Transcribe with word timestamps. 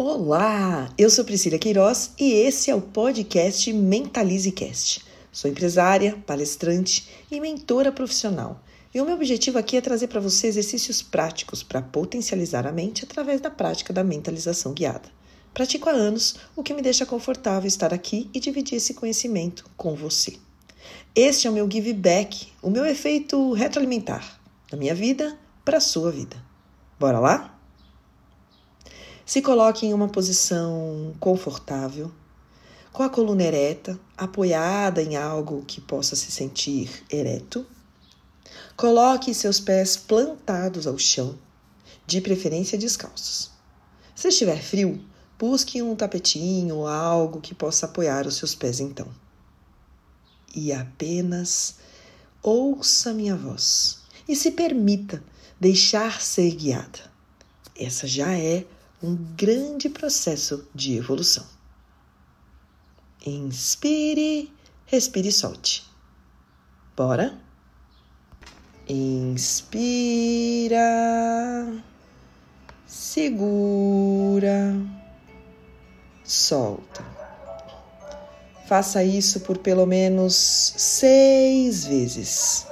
Olá, 0.00 0.88
eu 0.96 1.10
sou 1.10 1.24
Priscila 1.24 1.58
Queiroz 1.58 2.12
e 2.16 2.32
esse 2.32 2.70
é 2.70 2.74
o 2.74 2.80
podcast 2.80 3.72
Mentalize 3.72 4.52
Cast. 4.52 5.04
Sou 5.32 5.50
empresária, 5.50 6.16
palestrante 6.24 7.08
e 7.28 7.40
mentora 7.40 7.90
profissional. 7.90 8.62
E 8.94 9.00
o 9.00 9.04
meu 9.04 9.16
objetivo 9.16 9.58
aqui 9.58 9.76
é 9.76 9.80
trazer 9.80 10.06
para 10.06 10.20
você 10.20 10.46
exercícios 10.46 11.02
práticos 11.02 11.64
para 11.64 11.82
potencializar 11.82 12.64
a 12.64 12.70
mente 12.70 13.02
através 13.02 13.40
da 13.40 13.50
prática 13.50 13.92
da 13.92 14.04
mentalização 14.04 14.72
guiada. 14.72 15.10
Pratico 15.52 15.88
há 15.88 15.92
anos, 15.92 16.36
o 16.54 16.62
que 16.62 16.72
me 16.72 16.80
deixa 16.80 17.04
confortável 17.04 17.66
estar 17.66 17.92
aqui 17.92 18.30
e 18.32 18.38
dividir 18.38 18.76
esse 18.76 18.94
conhecimento 18.94 19.68
com 19.76 19.96
você. 19.96 20.36
Este 21.12 21.48
é 21.48 21.50
o 21.50 21.54
meu 21.54 21.68
give 21.68 21.92
back, 21.92 22.46
o 22.62 22.70
meu 22.70 22.86
efeito 22.86 23.52
retroalimentar 23.52 24.40
da 24.70 24.76
minha 24.76 24.94
vida 24.94 25.36
para 25.64 25.78
a 25.78 25.80
sua 25.80 26.12
vida. 26.12 26.36
Bora 27.00 27.18
lá? 27.18 27.57
Se 29.28 29.42
coloque 29.42 29.84
em 29.84 29.92
uma 29.92 30.08
posição 30.08 31.14
confortável, 31.20 32.10
com 32.90 33.02
a 33.02 33.10
coluna 33.10 33.42
ereta, 33.42 34.00
apoiada 34.16 35.02
em 35.02 35.16
algo 35.16 35.66
que 35.66 35.82
possa 35.82 36.16
se 36.16 36.32
sentir 36.32 37.04
ereto. 37.10 37.66
Coloque 38.74 39.34
seus 39.34 39.60
pés 39.60 39.98
plantados 39.98 40.86
ao 40.86 40.96
chão, 40.96 41.38
de 42.06 42.22
preferência 42.22 42.78
descalços. 42.78 43.50
Se 44.14 44.28
estiver 44.28 44.62
frio, 44.62 44.98
busque 45.38 45.82
um 45.82 45.94
tapetinho 45.94 46.76
ou 46.76 46.86
algo 46.86 47.38
que 47.38 47.54
possa 47.54 47.84
apoiar 47.84 48.26
os 48.26 48.36
seus 48.36 48.54
pés 48.54 48.80
então. 48.80 49.08
E 50.56 50.72
apenas 50.72 51.74
ouça 52.42 53.12
minha 53.12 53.36
voz 53.36 53.98
e 54.26 54.34
se 54.34 54.52
permita 54.52 55.22
deixar 55.60 56.18
ser 56.22 56.50
guiada. 56.52 57.12
Essa 57.78 58.06
já 58.06 58.32
é 58.32 58.64
um 59.02 59.14
grande 59.36 59.88
processo 59.88 60.68
de 60.74 60.96
evolução. 60.96 61.46
Inspire, 63.24 64.52
respire 64.86 65.28
e 65.28 65.32
solte. 65.32 65.84
Bora? 66.96 67.38
Inspira, 68.88 70.78
segura, 72.86 74.74
solta. 76.24 77.04
Faça 78.66 79.04
isso 79.04 79.40
por 79.40 79.58
pelo 79.58 79.86
menos 79.86 80.34
seis 80.76 81.86
vezes. 81.86 82.66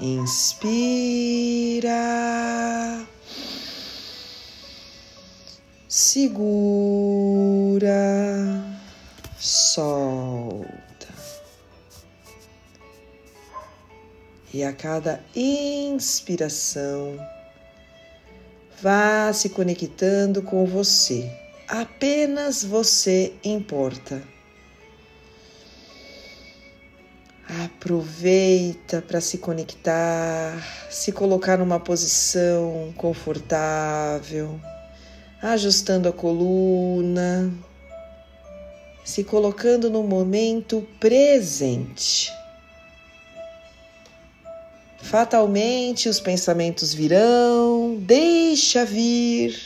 Inspira 0.00 1.92
segura, 5.88 7.82
solta. 9.38 11.08
E 14.52 14.62
a 14.62 14.72
cada 14.72 15.24
inspiração, 15.34 17.18
vá 18.82 19.32
se 19.32 19.48
conectando 19.48 20.42
com 20.42 20.66
você. 20.66 21.30
Apenas 21.66 22.62
você 22.62 23.32
importa. 23.42 24.22
Aproveita 27.64 29.00
para 29.00 29.22
se 29.22 29.38
conectar, 29.38 30.52
se 30.90 31.12
colocar 31.12 31.56
numa 31.56 31.80
posição 31.80 32.92
confortável 32.94 34.60
ajustando 35.42 36.08
a 36.08 36.12
coluna, 36.12 37.52
se 39.04 39.22
colocando 39.22 39.88
no 39.88 40.02
momento 40.02 40.86
presente. 40.98 42.32
Fatalmente 45.00 46.08
os 46.08 46.20
pensamentos 46.20 46.92
virão, 46.92 47.96
deixa 48.00 48.84
vir 48.84 49.56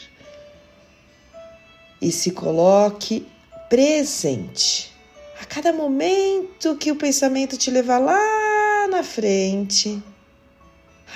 e 2.00 2.12
se 2.12 2.30
coloque 2.30 3.26
presente. 3.68 4.92
A 5.40 5.44
cada 5.44 5.72
momento 5.72 6.76
que 6.76 6.92
o 6.92 6.96
pensamento 6.96 7.56
te 7.56 7.70
levar 7.70 7.98
lá 7.98 8.86
na 8.88 9.02
frente, 9.02 10.00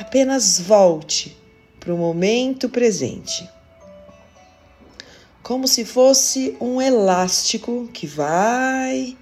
apenas 0.01 0.59
volte 0.59 1.37
para 1.79 1.95
o 1.95 1.99
momento 1.99 2.69
presente 2.69 3.49
como 5.47 5.69
se 5.69 5.85
fosse 5.85 6.57
um 6.61 6.83
elástico 6.83 7.89
que 7.95 8.05
vai 8.05 9.17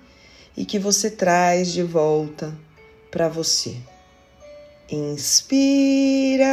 e 0.57 0.65
que 0.65 0.79
você 0.79 1.11
traz 1.11 1.71
de 1.71 1.83
volta 1.83 2.57
para 3.11 3.29
você. 3.29 3.77
Inspira, 4.91 6.49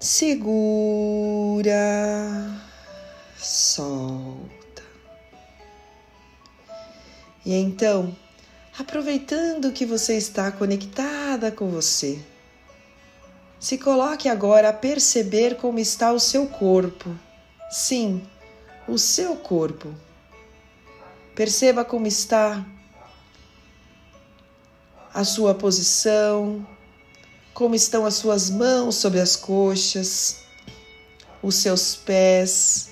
segura, 0.00 1.70
solta. 3.38 4.82
E 7.44 7.54
então, 7.54 8.16
aproveitando 8.76 9.70
que 9.70 9.86
você 9.86 10.16
está 10.16 10.50
conectada 10.50 11.52
com 11.52 11.68
você, 11.68 12.18
se 13.58 13.78
coloque 13.78 14.28
agora 14.28 14.68
a 14.68 14.72
perceber 14.72 15.56
como 15.56 15.78
está 15.78 16.12
o 16.12 16.20
seu 16.20 16.46
corpo. 16.46 17.14
Sim, 17.70 18.22
o 18.86 18.98
seu 18.98 19.36
corpo. 19.36 19.92
Perceba 21.34 21.84
como 21.84 22.06
está 22.06 22.64
a 25.12 25.24
sua 25.24 25.54
posição, 25.54 26.66
como 27.54 27.74
estão 27.74 28.04
as 28.04 28.14
suas 28.14 28.50
mãos 28.50 28.96
sobre 28.96 29.18
as 29.18 29.34
coxas, 29.34 30.42
os 31.42 31.54
seus 31.56 31.96
pés. 31.96 32.90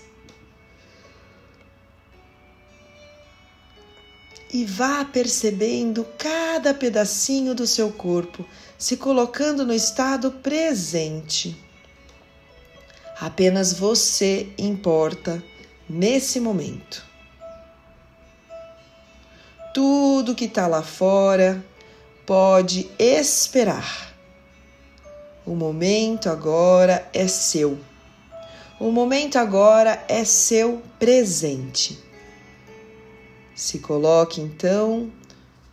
E 4.51 4.65
vá 4.65 5.05
percebendo 5.05 6.07
cada 6.17 6.73
pedacinho 6.73 7.55
do 7.55 7.67
seu 7.67 7.93
corpo 7.93 8.47
se 8.85 8.99
colocando 8.99 9.65
no 9.65 9.73
estado 9.73 10.31
presente. 10.31 11.57
Apenas 13.19 13.73
você 13.73 14.53
importa 14.59 15.43
nesse 15.89 16.39
momento. 16.39 17.03
Tudo 19.73 20.35
que 20.35 20.45
está 20.45 20.67
lá 20.67 20.83
fora 20.83 21.65
pode 22.27 22.91
esperar. 22.99 24.15
O 25.47 25.55
momento 25.55 26.29
agora 26.29 27.09
é 27.15 27.27
seu. 27.27 27.79
O 28.79 28.91
momento 28.91 29.39
agora 29.39 30.05
é 30.09 30.27
seu 30.27 30.83
presente. 30.99 31.99
Se 33.55 33.79
coloque 33.79 34.43
então 34.43 35.11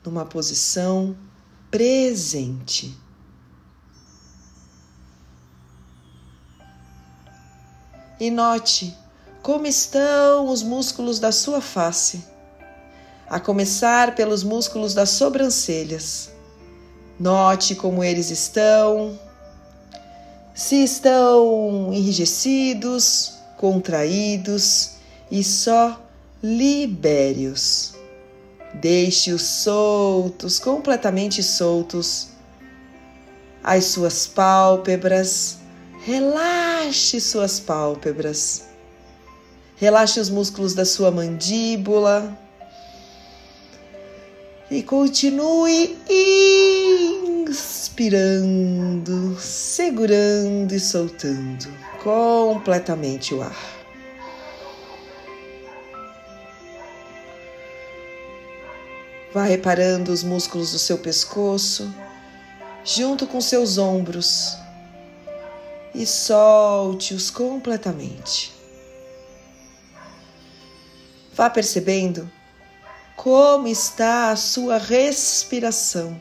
numa 0.01 0.23
posição 0.23 1.13
presente. 1.69 3.00
E 8.21 8.29
note 8.29 8.95
como 9.41 9.65
estão 9.65 10.47
os 10.47 10.61
músculos 10.61 11.17
da 11.17 11.31
sua 11.31 11.59
face, 11.59 12.23
a 13.27 13.39
começar 13.39 14.13
pelos 14.13 14.43
músculos 14.43 14.93
das 14.93 15.09
sobrancelhas. 15.09 16.29
Note 17.19 17.73
como 17.73 18.03
eles 18.03 18.29
estão, 18.29 19.19
se 20.53 20.83
estão 20.83 21.91
enrijecidos, 21.91 23.39
contraídos 23.57 24.91
e 25.31 25.43
só 25.43 25.99
libere-os. 26.43 27.95
Deixe-os 28.75 29.41
soltos, 29.41 30.59
completamente 30.59 31.41
soltos. 31.41 32.27
As 33.63 33.85
suas 33.85 34.27
pálpebras, 34.27 35.57
relaxe 36.03 37.21
suas 37.21 37.59
pálpebras. 37.59 38.65
Relaxe 39.75 40.19
os 40.19 40.29
músculos 40.29 40.73
da 40.73 40.85
sua 40.85 41.11
mandíbula. 41.11 42.37
E 44.69 44.81
continue 44.83 45.97
inspirando, 47.49 49.37
segurando 49.37 50.73
e 50.73 50.79
soltando 50.79 51.67
completamente 52.01 53.33
o 53.33 53.41
ar. 53.41 53.81
Vá 59.33 59.43
reparando 59.43 60.11
os 60.11 60.23
músculos 60.23 60.71
do 60.71 60.79
seu 60.79 60.97
pescoço, 60.97 61.93
junto 62.83 63.25
com 63.27 63.41
seus 63.41 63.77
ombros, 63.77 64.60
e 65.93 66.05
solte-os 66.05 67.29
completamente. 67.29 68.51
Vá 71.33 71.49
percebendo 71.49 72.29
como 73.15 73.67
está 73.67 74.31
a 74.31 74.35
sua 74.35 74.77
respiração 74.77 76.19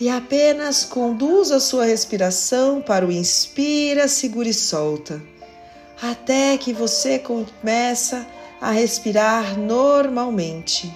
e 0.00 0.08
apenas 0.08 0.84
conduza 0.84 1.56
a 1.56 1.60
sua 1.60 1.84
respiração 1.84 2.82
para 2.82 3.06
o 3.06 3.12
inspira, 3.12 4.08
segura 4.08 4.48
e 4.48 4.54
solta, 4.54 5.22
até 6.02 6.58
que 6.58 6.72
você 6.72 7.20
começa 7.20 8.26
a 8.60 8.72
respirar 8.72 9.56
normalmente, 9.56 10.92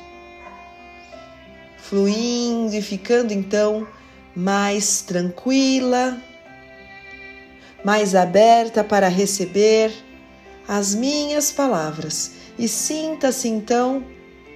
fluindo 1.78 2.74
e 2.74 2.82
ficando 2.82 3.32
então 3.32 3.86
mais 4.34 5.02
tranquila, 5.02 6.20
mais 7.86 8.16
aberta 8.16 8.82
para 8.82 9.06
receber 9.06 9.92
as 10.66 10.92
minhas 10.92 11.52
palavras 11.52 12.32
e 12.58 12.66
sinta-se 12.66 13.46
então 13.46 14.04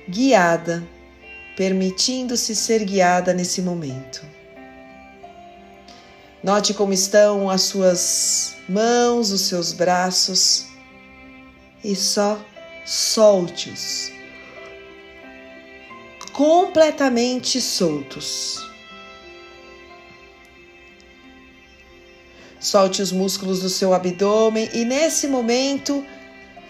guiada, 0.09 0.83
permitindo-se 1.57 2.57
ser 2.57 2.85
guiada 2.85 3.33
nesse 3.33 3.63
momento. 3.63 4.21
Note 6.43 6.75
como 6.75 6.93
estão 6.93 7.49
as 7.49 7.63
suas 7.63 8.57
mãos, 8.69 9.31
os 9.31 9.43
seus 9.43 9.73
braços 9.73 10.67
e 11.85 11.95
só 11.95 12.37
solte-os. 12.85 14.11
Completamente 16.33 17.61
soltos. 17.61 18.70
Solte 22.61 23.01
os 23.01 23.11
músculos 23.11 23.61
do 23.61 23.71
seu 23.71 23.95
abdômen 23.95 24.69
e 24.75 24.85
nesse 24.85 25.27
momento 25.27 26.05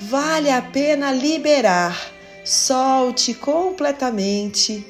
vale 0.01 0.49
a 0.49 0.63
pena 0.63 1.11
liberar. 1.11 2.01
Solte 2.45 3.35
completamente 3.35 4.87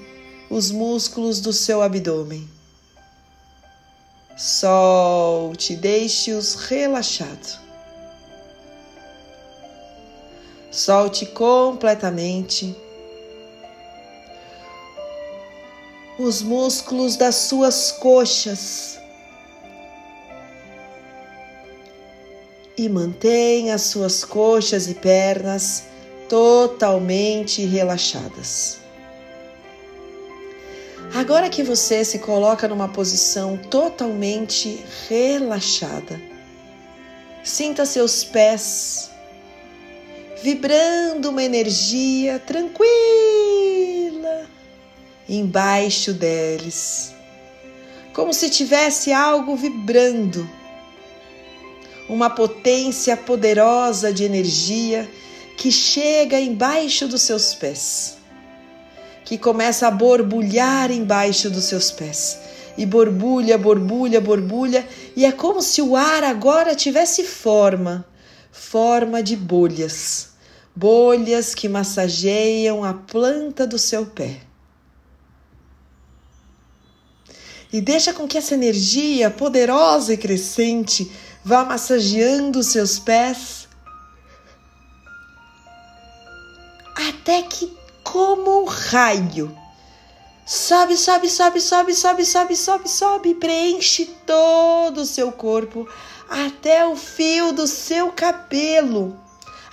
os 0.51 0.71
músculos 0.71 1.41
do 1.41 1.55
seu 1.55 1.81
abdômen. 1.81 2.47
Solte, 4.37 5.75
deixe-os 5.75 6.55
relaxados. 6.55 7.59
Solte 10.71 11.25
completamente 11.25 12.77
os 16.19 16.43
músculos 16.43 17.17
das 17.17 17.35
suas 17.37 17.91
coxas 17.91 19.00
e 22.85 22.89
mantenha 22.89 23.75
as 23.75 23.83
suas 23.83 24.25
coxas 24.25 24.89
e 24.89 24.95
pernas 24.95 25.85
totalmente 26.31 27.63
relaxadas. 27.67 28.79
Agora 31.15 31.51
que 31.51 31.63
você 31.63 32.03
se 32.07 32.21
coloca 32.21 32.67
numa 32.67 32.89
posição 32.89 33.59
totalmente 33.59 34.83
relaxada, 35.11 36.19
sinta 37.45 37.85
seus 37.85 38.25
pés 38.25 39.11
vibrando 40.43 41.29
uma 41.29 41.43
energia 41.43 42.39
tranquila 42.39 42.89
embaixo 45.29 46.15
deles, 46.15 47.13
como 48.15 48.33
se 48.33 48.49
tivesse 48.49 49.13
algo 49.13 49.55
vibrando, 49.55 50.49
uma 52.13 52.31
potência 52.31 53.17
poderosa 53.17 54.13
de 54.13 54.25
energia 54.25 55.09
que 55.57 55.71
chega 55.71 56.41
embaixo 56.41 57.07
dos 57.07 57.23
seus 57.23 57.55
pés 57.55 58.19
que 59.25 59.39
começa 59.39 59.87
a 59.87 59.91
borbulhar 59.93 60.91
embaixo 60.91 61.49
dos 61.49 61.65
seus 61.65 61.93
pés. 61.93 62.41
E 62.77 62.85
borbulha, 62.85 63.57
borbulha, 63.57 64.21
borbulha, 64.21 64.85
e 65.15 65.25
é 65.25 65.31
como 65.31 65.63
se 65.63 65.81
o 65.81 65.95
ar 65.95 66.25
agora 66.25 66.75
tivesse 66.75 67.23
forma 67.23 68.05
forma 68.51 69.23
de 69.23 69.37
bolhas 69.37 70.31
bolhas 70.75 71.55
que 71.55 71.69
massageiam 71.69 72.83
a 72.85 72.95
planta 72.95 73.67
do 73.67 73.79
seu 73.79 74.07
pé. 74.07 74.41
E 77.73 77.81
deixa 77.81 78.13
com 78.13 78.27
que 78.27 78.39
essa 78.39 78.55
energia 78.55 79.31
poderosa 79.31 80.15
e 80.15 80.17
crescente 80.17 81.11
vá 81.45 81.65
massageando 81.65 82.63
seus 82.63 82.99
pés 82.99 83.69
até 87.09 87.43
que 87.43 87.77
como 88.03 88.63
um 88.63 88.65
raio. 88.65 89.57
Sobe, 90.47 90.97
sobe, 90.97 91.29
sobe, 91.29 91.61
sobe, 91.61 91.95
sobe, 91.95 92.27
sobe, 92.27 92.57
sobe, 92.57 92.89
sobe, 92.89 93.35
preenche 93.35 94.07
todo 94.27 94.99
o 95.03 95.07
seu 95.07 95.31
corpo 95.31 95.89
até 96.29 96.85
o 96.85 96.97
fio 96.97 97.53
do 97.53 97.67
seu 97.67 98.11
cabelo, 98.11 99.17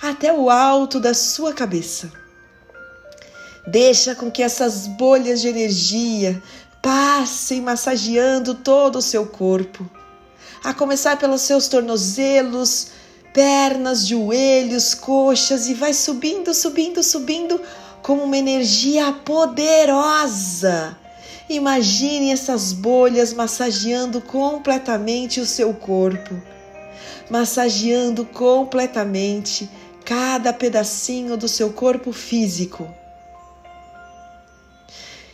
até 0.00 0.32
o 0.32 0.48
alto 0.48 1.00
da 1.00 1.14
sua 1.14 1.52
cabeça. 1.52 2.12
Deixa 3.66 4.14
com 4.14 4.30
que 4.30 4.42
essas 4.42 4.86
bolhas 4.86 5.40
de 5.40 5.48
energia 5.48 6.40
passem 6.80 7.60
massageando 7.60 8.54
todo 8.54 8.96
o 8.96 9.02
seu 9.02 9.26
corpo, 9.26 9.88
a 10.62 10.74
começar 10.74 11.18
pelos 11.18 11.42
seus 11.42 11.68
tornozelos, 11.68 12.88
pernas, 13.32 14.06
joelhos, 14.06 14.94
coxas 14.94 15.68
e 15.68 15.74
vai 15.74 15.92
subindo, 15.92 16.52
subindo, 16.52 17.02
subindo 17.02 17.60
como 18.02 18.24
uma 18.24 18.36
energia 18.36 19.12
poderosa. 19.12 20.96
Imagine 21.48 22.30
essas 22.30 22.72
bolhas 22.72 23.32
massageando 23.32 24.20
completamente 24.20 25.40
o 25.40 25.46
seu 25.46 25.72
corpo, 25.72 26.34
massageando 27.30 28.24
completamente 28.24 29.68
cada 30.04 30.52
pedacinho 30.52 31.36
do 31.36 31.48
seu 31.48 31.72
corpo 31.72 32.12
físico. 32.12 32.88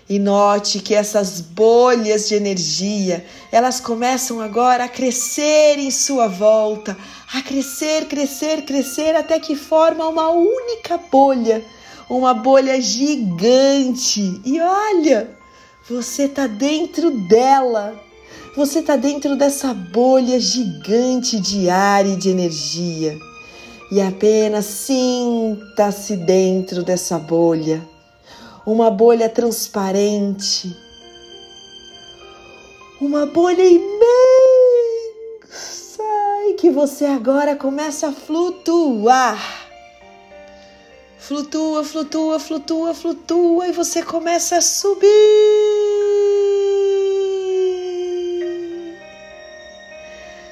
E 0.09 0.19
note 0.19 0.81
que 0.81 0.95
essas 0.95 1.41
bolhas 1.41 2.29
de 2.29 2.35
energia, 2.35 3.25
elas 3.51 3.81
começam 3.81 4.41
agora 4.41 4.85
a 4.85 4.89
crescer 4.89 5.79
em 5.79 5.91
sua 5.91 6.29
volta, 6.29 6.97
a 7.33 7.41
crescer, 7.41 8.07
crescer, 8.07 8.63
crescer 8.63 9.17
até 9.17 9.41
que 9.41 9.57
forma 9.57 10.07
uma 10.07 10.29
única 10.29 10.99
bolha 10.99 11.65
uma 12.09 12.35
bolha 12.35 12.81
gigante. 12.81 14.41
E 14.45 14.61
olha, 14.61 15.31
você 15.89 16.25
está 16.25 16.47
dentro 16.47 17.11
dela. 17.29 17.95
Você 18.57 18.81
está 18.81 18.97
dentro 18.97 19.37
dessa 19.37 19.75
bolha 19.75 20.39
gigante 20.39 21.41
de 21.41 21.69
ar 21.69 22.07
e 22.07 22.17
de 22.17 22.31
energia. 22.31 23.19
E 23.91 24.01
apenas 24.01 24.65
sinta-se 24.67 26.17
dentro 26.17 26.83
dessa 26.83 27.19
bolha. 27.19 27.94
Uma 28.67 28.91
bolha 28.91 29.29
transparente. 29.29 30.75
Uma 33.01 33.27
bolha 33.27 33.65
imensa 33.65 33.93
e 36.49 36.55
que 36.55 36.71
você 36.71 37.05
agora 37.05 37.57
começa 37.57 38.09
a 38.09 38.13
flutuar 38.13 39.65
Flutua, 41.27 41.83
flutua, 41.83 42.39
flutua, 42.39 42.93
flutua 42.93 43.67
e 43.67 43.73
você 43.73 44.03
começa 44.03 44.59
a 44.59 44.61
subir. 44.61 45.09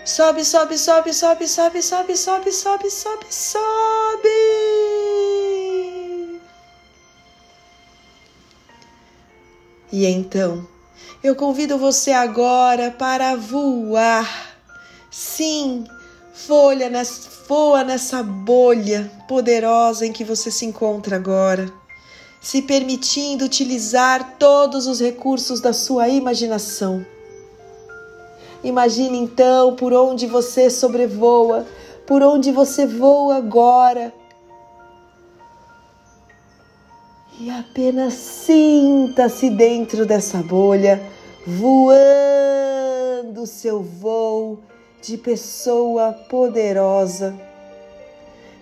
Sobe, 0.02 0.42
sobe, 0.42 0.78
sobe, 0.78 1.12
sobe, 1.12 1.47
sobe, 1.47 1.83
sobe, 1.83 2.16
sobe, 2.16 2.52
sobe, 2.52 2.90
sobe, 2.90 3.26
sobe. 3.28 4.28
E 9.92 10.06
então, 10.06 10.66
eu 11.22 11.37
convido 11.37 11.76
você 11.76 12.12
agora 12.12 12.90
para 12.90 13.37
voar. 13.37 14.56
Sim, 15.11 15.84
folha 16.32 16.90
voa 17.46 17.84
nessa 17.84 18.22
bolha 18.22 19.12
poderosa 19.28 20.06
em 20.06 20.12
que 20.12 20.25
você 20.25 20.50
se 20.50 20.64
encontra 20.64 21.16
agora, 21.16 21.70
se 22.40 22.62
permitindo 22.62 23.44
utilizar 23.44 24.37
todos 24.38 24.87
os 24.87 25.00
recursos 25.00 25.61
da 25.61 25.75
sua 25.75 26.08
imaginação. 26.08 27.04
Imagine 28.64 29.18
então 29.18 29.76
por 29.76 29.92
onde 29.92 30.26
você 30.26 30.70
sobrevoa, 30.70 31.66
por 32.06 32.22
onde 32.22 32.50
você 32.50 32.87
voa 32.87 33.37
agora. 33.37 34.14
E 37.41 37.51
apenas 37.51 38.12
sinta-se 38.15 39.49
dentro 39.49 40.05
dessa 40.05 40.39
bolha, 40.39 41.03
voando 41.47 42.23
seu 43.47 43.83
voo 43.83 44.61
de 45.01 45.17
pessoa 45.17 46.12
poderosa, 46.12 47.35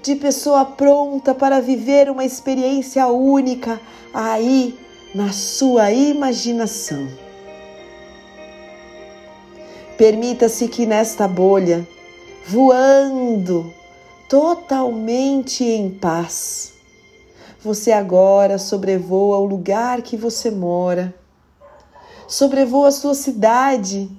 de 0.02 0.14
pessoa 0.14 0.64
pronta 0.64 1.34
para 1.34 1.60
viver 1.60 2.08
uma 2.08 2.24
experiência 2.24 3.06
única 3.08 3.80
aí 4.14 4.78
na 5.14 5.32
sua 5.32 5.92
imaginação. 5.92 7.08
Permita-se 9.98 10.68
que 10.68 10.86
nesta 10.86 11.28
bolha, 11.28 11.86
voando 12.46 13.74
totalmente 14.28 15.64
em 15.64 15.90
paz, 15.90 16.69
você 17.62 17.92
agora 17.92 18.58
sobrevoa 18.58 19.38
o 19.38 19.44
lugar 19.44 20.02
que 20.02 20.16
você 20.16 20.50
mora, 20.50 21.14
sobrevoa 22.26 22.88
a 22.88 22.92
sua 22.92 23.14
cidade 23.14 24.10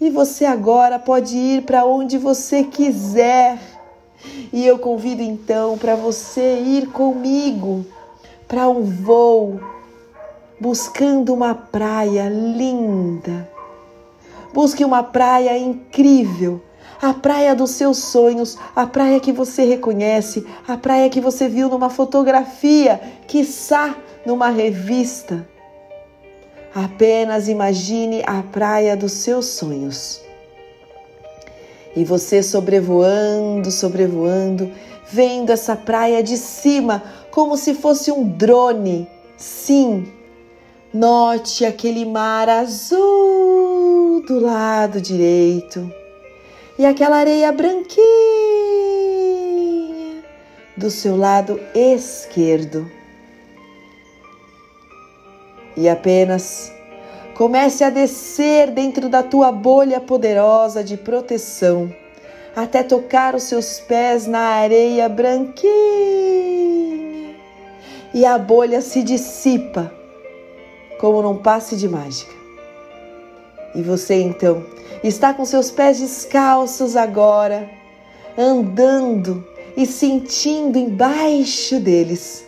e 0.00 0.10
você 0.10 0.44
agora 0.44 0.98
pode 0.98 1.36
ir 1.36 1.62
para 1.62 1.84
onde 1.84 2.18
você 2.18 2.64
quiser. 2.64 3.58
E 4.52 4.66
eu 4.66 4.78
convido 4.78 5.22
então 5.22 5.76
para 5.76 5.94
você 5.94 6.58
ir 6.58 6.88
comigo 6.88 7.84
para 8.48 8.68
um 8.68 8.82
voo 8.82 9.60
buscando 10.58 11.34
uma 11.34 11.54
praia 11.54 12.28
linda. 12.28 13.50
Busque 14.52 14.84
uma 14.84 15.02
praia 15.02 15.58
incrível, 15.58 16.62
a 17.00 17.12
praia 17.12 17.54
dos 17.54 17.72
seus 17.72 17.98
sonhos, 17.98 18.56
a 18.74 18.86
praia 18.86 19.20
que 19.20 19.32
você 19.32 19.64
reconhece, 19.64 20.46
a 20.66 20.76
praia 20.76 21.10
que 21.10 21.20
você 21.20 21.48
viu 21.48 21.68
numa 21.68 21.90
fotografia, 21.90 23.00
quiçá 23.26 23.96
numa 24.24 24.50
revista. 24.50 25.46
Apenas 26.74 27.48
imagine 27.48 28.22
a 28.26 28.42
praia 28.42 28.96
dos 28.96 29.12
seus 29.12 29.46
sonhos. 29.46 30.20
E 31.94 32.04
você 32.04 32.42
sobrevoando, 32.42 33.70
sobrevoando, 33.70 34.70
vendo 35.10 35.50
essa 35.50 35.74
praia 35.74 36.22
de 36.22 36.36
cima, 36.36 37.02
como 37.30 37.56
se 37.56 37.72
fosse 37.72 38.12
um 38.12 38.28
drone. 38.28 39.08
Sim, 39.38 40.06
note 40.92 41.64
aquele 41.64 42.04
mar 42.04 42.48
azul 42.48 44.22
do 44.26 44.40
lado 44.40 45.00
direito 45.00 45.90
e 46.78 46.84
aquela 46.84 47.16
areia 47.16 47.50
branquinha 47.52 48.06
do 50.76 50.90
seu 50.90 51.16
lado 51.16 51.58
esquerdo. 51.74 52.90
E 55.76 55.88
apenas 55.88 56.72
comece 57.34 57.82
a 57.84 57.90
descer 57.90 58.70
dentro 58.70 59.08
da 59.08 59.22
tua 59.22 59.50
bolha 59.52 60.00
poderosa 60.00 60.82
de 60.82 60.96
proteção, 60.96 61.94
até 62.54 62.82
tocar 62.82 63.34
os 63.34 63.44
seus 63.44 63.80
pés 63.80 64.26
na 64.26 64.40
areia 64.40 65.08
branquinha. 65.08 65.66
E 68.14 68.24
a 68.24 68.38
bolha 68.38 68.80
se 68.80 69.02
dissipa 69.02 69.92
como 70.98 71.20
num 71.20 71.36
passe 71.36 71.76
de 71.76 71.88
mágica. 71.88 72.45
E 73.76 73.82
você 73.82 74.14
então 74.14 74.64
está 75.04 75.34
com 75.34 75.44
seus 75.44 75.70
pés 75.70 76.00
descalços 76.00 76.96
agora, 76.96 77.68
andando 78.38 79.46
e 79.76 79.84
sentindo 79.84 80.78
embaixo 80.78 81.78
deles 81.78 82.46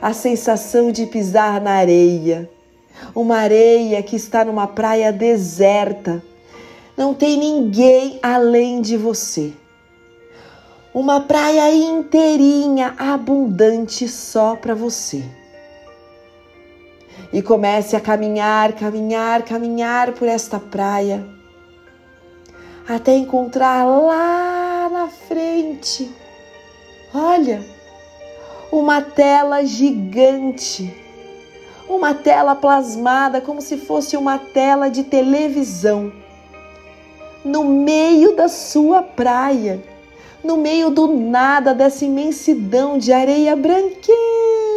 a 0.00 0.14
sensação 0.14 0.90
de 0.90 1.04
pisar 1.04 1.60
na 1.60 1.72
areia. 1.72 2.48
Uma 3.14 3.36
areia 3.36 4.02
que 4.02 4.16
está 4.16 4.46
numa 4.46 4.66
praia 4.66 5.12
deserta. 5.12 6.24
Não 6.96 7.12
tem 7.12 7.36
ninguém 7.36 8.18
além 8.22 8.80
de 8.80 8.96
você. 8.96 9.52
Uma 10.94 11.20
praia 11.20 11.70
inteirinha, 11.70 12.94
abundante 12.96 14.08
só 14.08 14.56
para 14.56 14.74
você 14.74 15.22
e 17.32 17.40
comece 17.40 17.96
a 17.96 18.00
caminhar, 18.00 18.72
caminhar, 18.72 19.42
caminhar 19.42 20.12
por 20.12 20.28
esta 20.28 20.58
praia 20.58 21.24
até 22.88 23.14
encontrar 23.16 23.84
lá 23.84 24.88
na 24.90 25.08
frente. 25.08 26.10
Olha, 27.14 27.64
uma 28.70 29.00
tela 29.00 29.64
gigante, 29.64 30.94
uma 31.88 32.14
tela 32.14 32.54
plasmada 32.54 33.40
como 33.40 33.60
se 33.60 33.76
fosse 33.76 34.16
uma 34.16 34.38
tela 34.38 34.88
de 34.88 35.04
televisão 35.04 36.12
no 37.44 37.64
meio 37.64 38.36
da 38.36 38.48
sua 38.48 39.02
praia, 39.02 39.82
no 40.42 40.56
meio 40.56 40.90
do 40.90 41.08
nada 41.08 41.74
dessa 41.74 42.04
imensidão 42.04 42.98
de 42.98 43.12
areia 43.12 43.54
branquinha 43.56 44.71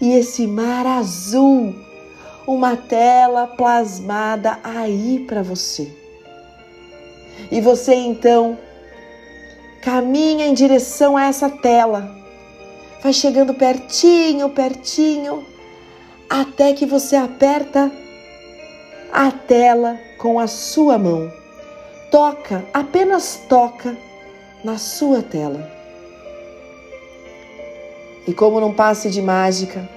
e 0.00 0.12
esse 0.12 0.46
mar 0.46 0.86
azul, 0.86 1.74
uma 2.46 2.76
tela 2.76 3.46
plasmada 3.46 4.58
aí 4.64 5.24
para 5.28 5.42
você. 5.42 5.90
E 7.50 7.60
você 7.60 7.94
então 7.94 8.58
caminha 9.82 10.46
em 10.46 10.54
direção 10.54 11.16
a 11.16 11.24
essa 11.26 11.48
tela, 11.48 12.10
vai 13.02 13.12
chegando 13.12 13.54
pertinho, 13.54 14.48
pertinho, 14.50 15.44
até 16.28 16.72
que 16.72 16.86
você 16.86 17.16
aperta 17.16 17.90
a 19.12 19.30
tela 19.30 19.98
com 20.18 20.38
a 20.38 20.46
sua 20.46 20.96
mão. 20.98 21.30
Toca, 22.10 22.64
apenas 22.72 23.42
toca 23.48 23.96
na 24.64 24.78
sua 24.78 25.22
tela. 25.22 25.79
E 28.26 28.34
como 28.34 28.60
num 28.60 28.72
passe 28.72 29.08
de 29.08 29.22
mágica, 29.22 29.88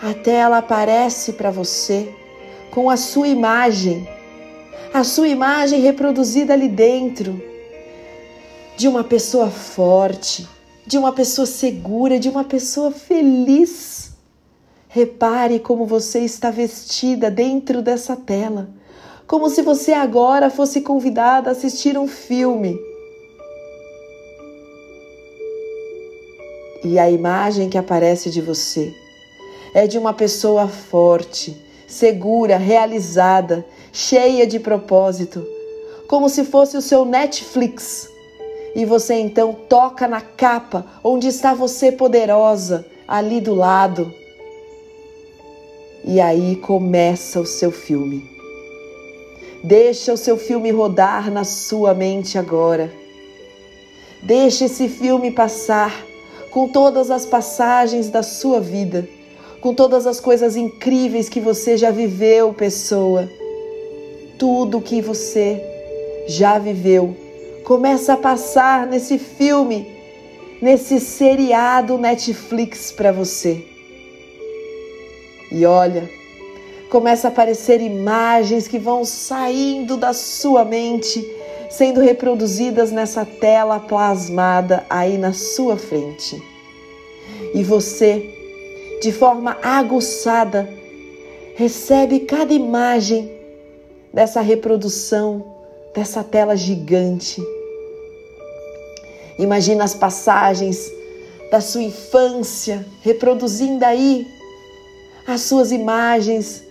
a 0.00 0.14
tela 0.14 0.58
aparece 0.58 1.32
para 1.32 1.50
você 1.50 2.08
com 2.70 2.90
a 2.90 2.96
sua 2.96 3.28
imagem, 3.28 4.08
a 4.92 5.02
sua 5.02 5.28
imagem 5.28 5.80
reproduzida 5.80 6.52
ali 6.52 6.68
dentro, 6.68 7.42
de 8.76 8.88
uma 8.88 9.04
pessoa 9.04 9.50
forte, 9.50 10.48
de 10.86 10.98
uma 10.98 11.12
pessoa 11.12 11.46
segura, 11.46 12.18
de 12.18 12.28
uma 12.28 12.44
pessoa 12.44 12.90
feliz. 12.90 14.12
Repare 14.88 15.58
como 15.58 15.86
você 15.86 16.20
está 16.20 16.50
vestida 16.50 17.30
dentro 17.30 17.82
dessa 17.82 18.14
tela, 18.14 18.68
como 19.26 19.48
se 19.48 19.62
você 19.62 19.92
agora 19.92 20.50
fosse 20.50 20.82
convidada 20.82 21.48
a 21.48 21.52
assistir 21.52 21.98
um 21.98 22.06
filme 22.06 22.78
e 26.84 26.98
a 26.98 27.10
imagem 27.10 27.70
que 27.70 27.78
aparece 27.78 28.30
de 28.30 28.42
você 28.42 28.94
é 29.74 29.86
de 29.86 29.98
uma 29.98 30.12
pessoa 30.12 30.68
forte, 30.68 31.56
segura, 31.88 32.58
realizada, 32.58 33.64
cheia 33.90 34.46
de 34.46 34.60
propósito, 34.60 35.44
como 36.06 36.28
se 36.28 36.44
fosse 36.44 36.76
o 36.76 36.82
seu 36.82 37.06
Netflix. 37.06 38.08
E 38.76 38.84
você 38.84 39.14
então 39.14 39.54
toca 39.68 40.06
na 40.06 40.20
capa 40.20 40.84
onde 41.02 41.26
está 41.28 41.54
você 41.54 41.90
poderosa, 41.90 42.84
ali 43.08 43.40
do 43.40 43.54
lado. 43.54 44.12
E 46.04 46.20
aí 46.20 46.56
começa 46.56 47.40
o 47.40 47.46
seu 47.46 47.72
filme. 47.72 48.22
Deixa 49.62 50.12
o 50.12 50.16
seu 50.18 50.36
filme 50.36 50.70
rodar 50.70 51.30
na 51.30 51.44
sua 51.44 51.94
mente 51.94 52.36
agora. 52.36 52.92
Deixa 54.22 54.66
esse 54.66 54.88
filme 54.88 55.30
passar 55.30 56.04
com 56.54 56.68
todas 56.68 57.10
as 57.10 57.26
passagens 57.26 58.08
da 58.08 58.22
sua 58.22 58.60
vida, 58.60 59.08
com 59.60 59.74
todas 59.74 60.06
as 60.06 60.20
coisas 60.20 60.54
incríveis 60.54 61.28
que 61.28 61.40
você 61.40 61.76
já 61.76 61.90
viveu, 61.90 62.54
pessoa. 62.54 63.28
Tudo 64.38 64.80
que 64.80 65.02
você 65.02 65.60
já 66.28 66.56
viveu 66.56 67.16
começa 67.64 68.12
a 68.12 68.16
passar 68.16 68.86
nesse 68.86 69.18
filme, 69.18 69.84
nesse 70.62 71.00
seriado 71.00 71.98
Netflix 71.98 72.92
para 72.92 73.10
você. 73.10 73.66
E 75.50 75.66
olha, 75.66 76.08
começa 76.88 77.26
a 77.26 77.30
aparecer 77.32 77.80
imagens 77.80 78.68
que 78.68 78.78
vão 78.78 79.04
saindo 79.04 79.96
da 79.96 80.12
sua 80.12 80.64
mente 80.64 81.28
sendo 81.76 82.00
reproduzidas 82.00 82.92
nessa 82.92 83.24
tela 83.24 83.80
plasmada 83.80 84.84
aí 84.88 85.18
na 85.18 85.32
sua 85.32 85.76
frente. 85.76 86.40
E 87.52 87.62
você, 87.64 88.32
de 89.02 89.10
forma 89.10 89.56
aguçada, 89.62 90.68
recebe 91.56 92.20
cada 92.20 92.52
imagem 92.52 93.30
dessa 94.12 94.40
reprodução, 94.40 95.44
dessa 95.92 96.22
tela 96.22 96.56
gigante. 96.56 97.42
Imagina 99.38 99.82
as 99.82 99.94
passagens 99.94 100.92
da 101.50 101.60
sua 101.60 101.82
infância, 101.82 102.86
reproduzindo 103.02 103.84
aí 103.84 104.24
as 105.26 105.40
suas 105.40 105.72
imagens 105.72 106.62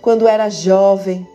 quando 0.00 0.26
era 0.26 0.48
jovem 0.48 1.26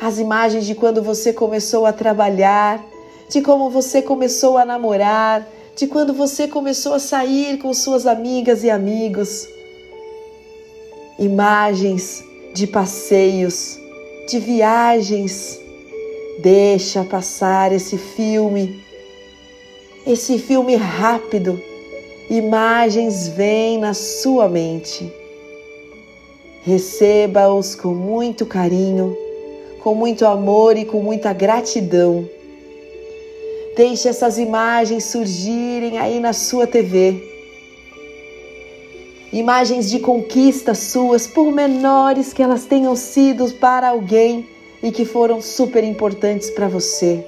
as 0.00 0.18
imagens 0.18 0.66
de 0.66 0.74
quando 0.74 1.02
você 1.02 1.32
começou 1.32 1.86
a 1.86 1.92
trabalhar, 1.92 2.84
de 3.28 3.40
como 3.40 3.70
você 3.70 4.02
começou 4.02 4.58
a 4.58 4.64
namorar, 4.64 5.46
de 5.74 5.86
quando 5.86 6.12
você 6.12 6.46
começou 6.48 6.94
a 6.94 6.98
sair 6.98 7.58
com 7.58 7.72
suas 7.72 8.06
amigas 8.06 8.62
e 8.64 8.70
amigos. 8.70 9.48
Imagens 11.18 12.24
de 12.54 12.66
passeios, 12.66 13.78
de 14.28 14.38
viagens. 14.38 15.60
Deixa 16.40 17.02
passar 17.04 17.72
esse 17.72 17.96
filme, 17.96 18.82
esse 20.06 20.38
filme 20.38 20.76
rápido. 20.76 21.60
Imagens 22.28 23.28
vêm 23.28 23.78
na 23.78 23.94
sua 23.94 24.48
mente. 24.48 25.10
Receba-os 26.62 27.74
com 27.74 27.94
muito 27.94 28.44
carinho, 28.44 29.16
com 29.86 29.94
muito 29.94 30.26
amor 30.26 30.76
e 30.76 30.84
com 30.84 31.00
muita 31.00 31.32
gratidão. 31.32 32.28
Deixe 33.76 34.08
essas 34.08 34.36
imagens 34.36 35.04
surgirem 35.04 35.96
aí 35.98 36.18
na 36.18 36.32
sua 36.32 36.66
TV. 36.66 37.22
Imagens 39.32 39.88
de 39.88 40.00
conquistas 40.00 40.78
suas, 40.78 41.28
por 41.28 41.52
menores 41.52 42.32
que 42.32 42.42
elas 42.42 42.64
tenham 42.64 42.96
sido 42.96 43.48
para 43.60 43.90
alguém 43.90 44.48
e 44.82 44.90
que 44.90 45.04
foram 45.04 45.40
super 45.40 45.84
importantes 45.84 46.50
para 46.50 46.66
você. 46.66 47.24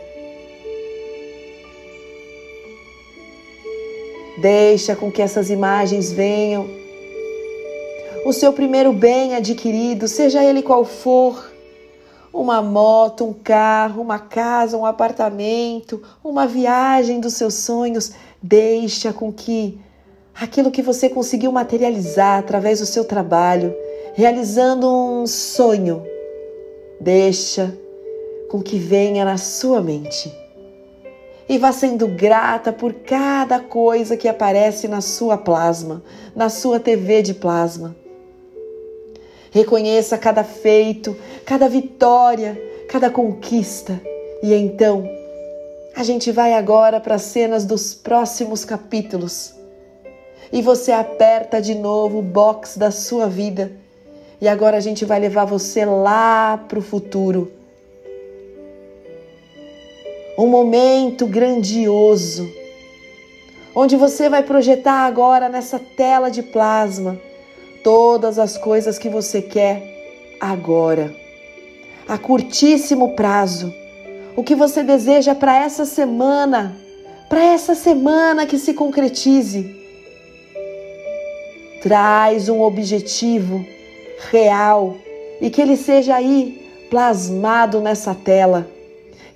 Deixa 4.39 4.97
com 4.97 5.13
que 5.13 5.23
essas 5.23 5.49
imagens 5.49 6.11
venham. 6.11 6.69
O 8.25 8.33
seu 8.33 8.53
primeiro 8.53 8.93
bem 8.93 9.37
adquirido, 9.37 10.09
seja 10.09 10.43
ele 10.43 10.61
qual 10.61 10.85
for, 10.85 11.48
uma 12.33 12.61
moto, 12.63 13.25
um 13.25 13.33
carro, 13.33 14.03
uma 14.03 14.19
casa, 14.19 14.77
um 14.77 14.85
apartamento, 14.85 16.03
uma 16.23 16.47
viagem 16.47 17.21
dos 17.21 17.35
seus 17.35 17.55
sonhos, 17.55 18.13
deixa 18.43 19.13
com 19.13 19.33
que 19.33 19.81
aquilo 20.35 20.71
que 20.71 20.83
você 20.83 21.09
conseguiu 21.09 21.51
materializar 21.51 22.39
através 22.39 22.81
do 22.81 22.87
seu 22.87 23.05
trabalho, 23.05 23.75
realizando 24.15 24.89
um 24.89 25.27
sonho, 25.27 26.05
deixa 27.01 27.77
com 28.51 28.63
que 28.63 28.79
venha 28.79 29.25
na 29.25 29.37
sua 29.37 29.81
mente. 29.81 30.33
E 31.49 31.57
vá 31.57 31.73
sendo 31.73 32.07
grata 32.07 32.73
por 32.73 32.93
cada 32.93 33.59
coisa 33.59 34.17
que 34.17 34.29
aparece 34.29 34.87
na 34.87 35.01
sua 35.01 35.39
plasma, 35.39 36.03
na 36.37 36.51
sua 36.51 36.79
TV 36.79 37.23
de 37.23 37.33
plasma. 37.33 37.97
Reconheça 39.51 40.19
cada 40.19 40.45
feito, 40.45 41.17
cada 41.45 41.69
vitória, 41.69 42.61
cada 42.89 43.11
conquista. 43.11 44.01
E 44.43 44.53
então, 44.55 45.09
a 45.95 46.03
gente 46.03 46.31
vai 46.31 46.55
agora 46.55 47.01
para 47.01 47.15
as 47.15 47.23
cenas 47.23 47.65
dos 47.65 47.95
próximos 47.95 48.65
capítulos. 48.65 49.55
E 50.53 50.63
você 50.63 50.93
aperta 50.93 51.61
de 51.61 51.75
novo 51.75 52.19
o 52.19 52.23
box 52.23 52.79
da 52.79 52.91
sua 52.91 53.27
vida. 53.27 53.73
E 54.41 54.47
agora 54.47 54.77
a 54.77 54.81
gente 54.81 55.05
vai 55.05 55.19
levar 55.19 55.45
você 55.45 55.85
lá 55.85 56.57
para 56.69 56.79
o 56.79 56.83
futuro. 56.83 57.51
Um 60.39 60.47
momento 60.47 61.27
grandioso, 61.27 62.49
onde 63.75 63.97
você 63.97 64.29
vai 64.29 64.45
projetar 64.45 65.05
agora 65.05 65.49
nessa 65.49 65.81
tela 65.81 66.31
de 66.31 66.45
plasma 66.45 67.19
todas 67.83 68.39
as 68.39 68.57
coisas 68.57 68.99
que 68.99 69.09
você 69.09 69.41
quer 69.41 69.83
agora, 70.41 71.15
a 72.07 72.17
curtíssimo 72.17 73.15
prazo. 73.15 73.75
O 74.37 74.43
que 74.43 74.55
você 74.55 74.83
deseja 74.83 75.35
para 75.35 75.57
essa 75.57 75.85
semana, 75.85 76.77
para 77.29 77.45
essa 77.45 77.75
semana 77.75 78.47
que 78.47 78.59
se 78.59 78.73
concretize. 78.73 79.77
Traz 81.83 82.49
um 82.49 82.61
objetivo 82.61 83.65
real 84.31 84.97
e 85.41 85.51
que 85.51 85.61
ele 85.61 85.77
seja 85.77 86.15
aí 86.15 86.87
plasmado 86.91 87.81
nessa 87.81 88.15
tela, 88.15 88.69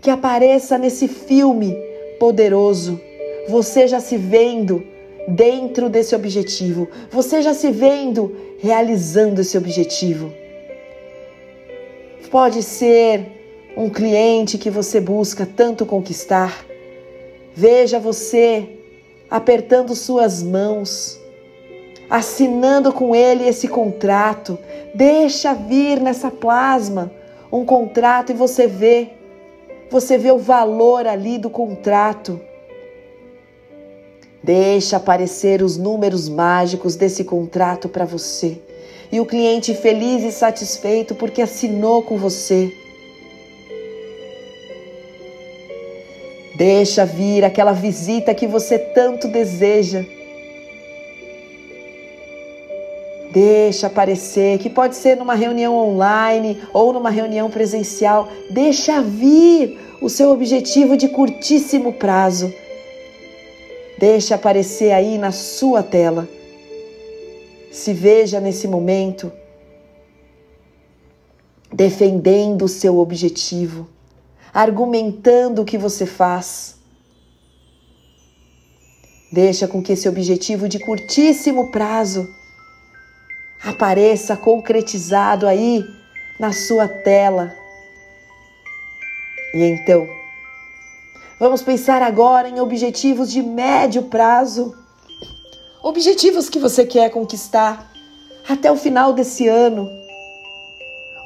que 0.00 0.10
apareça 0.10 0.78
nesse 0.78 1.06
filme 1.06 1.76
poderoso. 2.18 3.00
Você 3.48 3.86
já 3.88 4.00
se 4.00 4.16
vendo 4.16 4.84
dentro 5.28 5.88
desse 5.88 6.14
objetivo, 6.14 6.88
você 7.10 7.42
já 7.42 7.54
se 7.54 7.70
vendo 7.70 8.34
realizando 8.58 9.40
esse 9.40 9.56
objetivo. 9.56 10.32
Pode 12.30 12.62
ser 12.62 13.26
um 13.76 13.90
cliente 13.90 14.56
que 14.56 14.70
você 14.70 15.00
busca 15.00 15.46
tanto 15.46 15.84
conquistar. 15.84 16.64
Veja 17.54 17.98
você 17.98 18.78
apertando 19.30 19.94
suas 19.94 20.42
mãos, 20.42 21.18
assinando 22.08 22.92
com 22.92 23.14
ele 23.14 23.46
esse 23.46 23.68
contrato. 23.68 24.58
Deixa 24.94 25.52
vir 25.52 26.00
nessa 26.00 26.30
plasma 26.30 27.12
um 27.52 27.66
contrato 27.66 28.32
e 28.32 28.34
você 28.34 28.66
vê, 28.66 29.10
você 29.90 30.16
vê 30.16 30.30
o 30.30 30.38
valor 30.38 31.06
ali 31.06 31.36
do 31.36 31.50
contrato 31.50 32.40
Deixa 34.42 34.96
aparecer 34.96 35.62
os 35.62 35.76
números 35.76 36.28
mágicos 36.28 36.96
desse 36.96 37.22
contrato 37.22 37.88
para 37.88 38.04
você. 38.04 38.58
E 39.12 39.20
o 39.20 39.26
cliente 39.26 39.72
feliz 39.72 40.24
e 40.24 40.32
satisfeito 40.32 41.14
porque 41.14 41.42
assinou 41.42 42.02
com 42.02 42.16
você. 42.16 42.72
Deixa 46.56 47.04
vir 47.04 47.44
aquela 47.44 47.72
visita 47.72 48.34
que 48.34 48.46
você 48.46 48.78
tanto 48.78 49.28
deseja. 49.28 50.04
Deixa 53.32 53.86
aparecer, 53.86 54.58
que 54.58 54.68
pode 54.68 54.96
ser 54.96 55.16
numa 55.16 55.34
reunião 55.34 55.74
online 55.74 56.60
ou 56.72 56.92
numa 56.92 57.10
reunião 57.10 57.48
presencial. 57.48 58.28
Deixa 58.50 59.00
vir 59.00 59.78
o 60.00 60.10
seu 60.10 60.30
objetivo 60.30 60.96
de 60.96 61.08
curtíssimo 61.08 61.92
prazo 61.92 62.52
Deixe 64.02 64.34
aparecer 64.34 64.90
aí 64.90 65.16
na 65.16 65.30
sua 65.30 65.80
tela. 65.80 66.28
Se 67.70 67.92
veja 67.92 68.40
nesse 68.40 68.66
momento 68.66 69.30
defendendo 71.72 72.64
o 72.64 72.68
seu 72.68 72.98
objetivo, 72.98 73.88
argumentando 74.52 75.62
o 75.62 75.64
que 75.64 75.78
você 75.78 76.04
faz. 76.04 76.80
Deixa 79.30 79.68
com 79.68 79.80
que 79.80 79.92
esse 79.92 80.08
objetivo 80.08 80.68
de 80.68 80.80
curtíssimo 80.80 81.70
prazo 81.70 82.28
apareça 83.62 84.36
concretizado 84.36 85.46
aí 85.46 85.80
na 86.40 86.52
sua 86.52 86.88
tela. 86.88 87.54
E 89.54 89.62
então, 89.62 90.21
Vamos 91.42 91.60
pensar 91.60 92.02
agora 92.02 92.48
em 92.48 92.60
objetivos 92.60 93.28
de 93.28 93.42
médio 93.42 94.04
prazo. 94.04 94.76
Objetivos 95.82 96.48
que 96.48 96.60
você 96.60 96.86
quer 96.86 97.10
conquistar 97.10 97.90
até 98.48 98.70
o 98.70 98.76
final 98.76 99.12
desse 99.12 99.48
ano. 99.48 99.90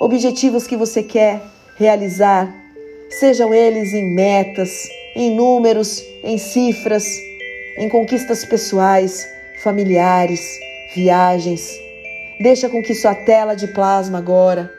Objetivos 0.01 0.67
que 0.67 0.75
você 0.75 1.03
quer 1.03 1.43
realizar, 1.77 2.51
sejam 3.11 3.53
eles 3.53 3.93
em 3.93 4.15
metas, 4.15 4.89
em 5.15 5.37
números, 5.37 6.03
em 6.25 6.39
cifras, 6.39 7.05
em 7.77 7.87
conquistas 7.91 8.43
pessoais, 8.43 9.29
familiares, 9.63 10.41
viagens. 10.95 11.79
Deixa 12.41 12.71
com 12.71 12.83
que 12.83 12.95
sua 12.95 13.15
tela 13.15 13.55
de 13.55 13.69
plasma 13.69 14.17
agora 14.17 14.73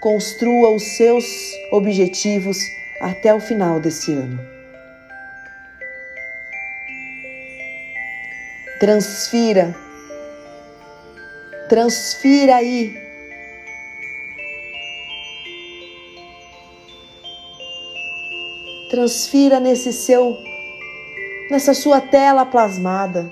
construa 0.00 0.74
os 0.74 0.96
seus 0.96 1.26
objetivos 1.70 2.56
até 2.98 3.34
o 3.34 3.40
final 3.40 3.78
desse 3.78 4.10
ano. 4.10 4.53
Transfira. 8.78 9.74
Transfira 11.68 12.56
aí. 12.56 12.92
Transfira 18.90 19.58
nesse 19.60 19.92
seu 19.92 20.36
nessa 21.50 21.74
sua 21.74 22.00
tela 22.00 22.44
plasmada. 22.44 23.30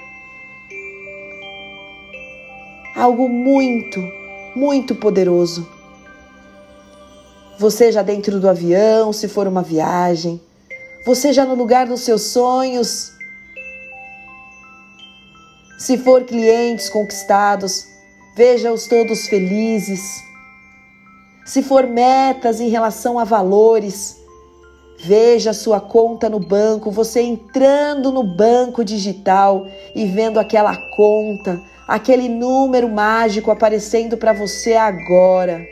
Algo 2.94 3.28
muito, 3.28 4.00
muito 4.54 4.94
poderoso. 4.94 5.68
Você 7.58 7.90
já 7.90 8.02
dentro 8.02 8.38
do 8.38 8.48
avião, 8.48 9.12
se 9.12 9.28
for 9.28 9.46
uma 9.46 9.62
viagem, 9.62 10.40
você 11.04 11.32
já 11.32 11.44
no 11.44 11.54
lugar 11.54 11.86
dos 11.86 12.00
seus 12.00 12.22
sonhos, 12.22 13.11
se 15.82 15.98
for 15.98 16.24
clientes 16.24 16.88
conquistados, 16.88 17.88
veja-os 18.36 18.86
todos 18.86 19.26
felizes. 19.26 20.00
Se 21.44 21.62
for 21.62 21.86
metas 21.86 22.60
em 22.60 22.68
relação 22.68 23.18
a 23.18 23.24
valores, 23.24 24.22
Veja 25.04 25.52
sua 25.52 25.80
conta 25.80 26.30
no 26.30 26.38
banco, 26.38 26.88
você 26.88 27.22
entrando 27.22 28.12
no 28.12 28.22
banco 28.22 28.84
digital 28.84 29.66
e 29.96 30.06
vendo 30.06 30.38
aquela 30.38 30.76
conta, 30.90 31.60
aquele 31.88 32.28
número 32.28 32.88
mágico 32.88 33.50
aparecendo 33.50 34.16
para 34.16 34.32
você 34.32 34.74
agora. 34.74 35.66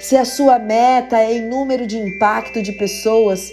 Se 0.00 0.16
a 0.16 0.24
sua 0.24 0.58
meta 0.58 1.20
é 1.20 1.34
em 1.34 1.48
número 1.48 1.86
de 1.86 1.96
impacto 1.96 2.60
de 2.60 2.72
pessoas, 2.72 3.52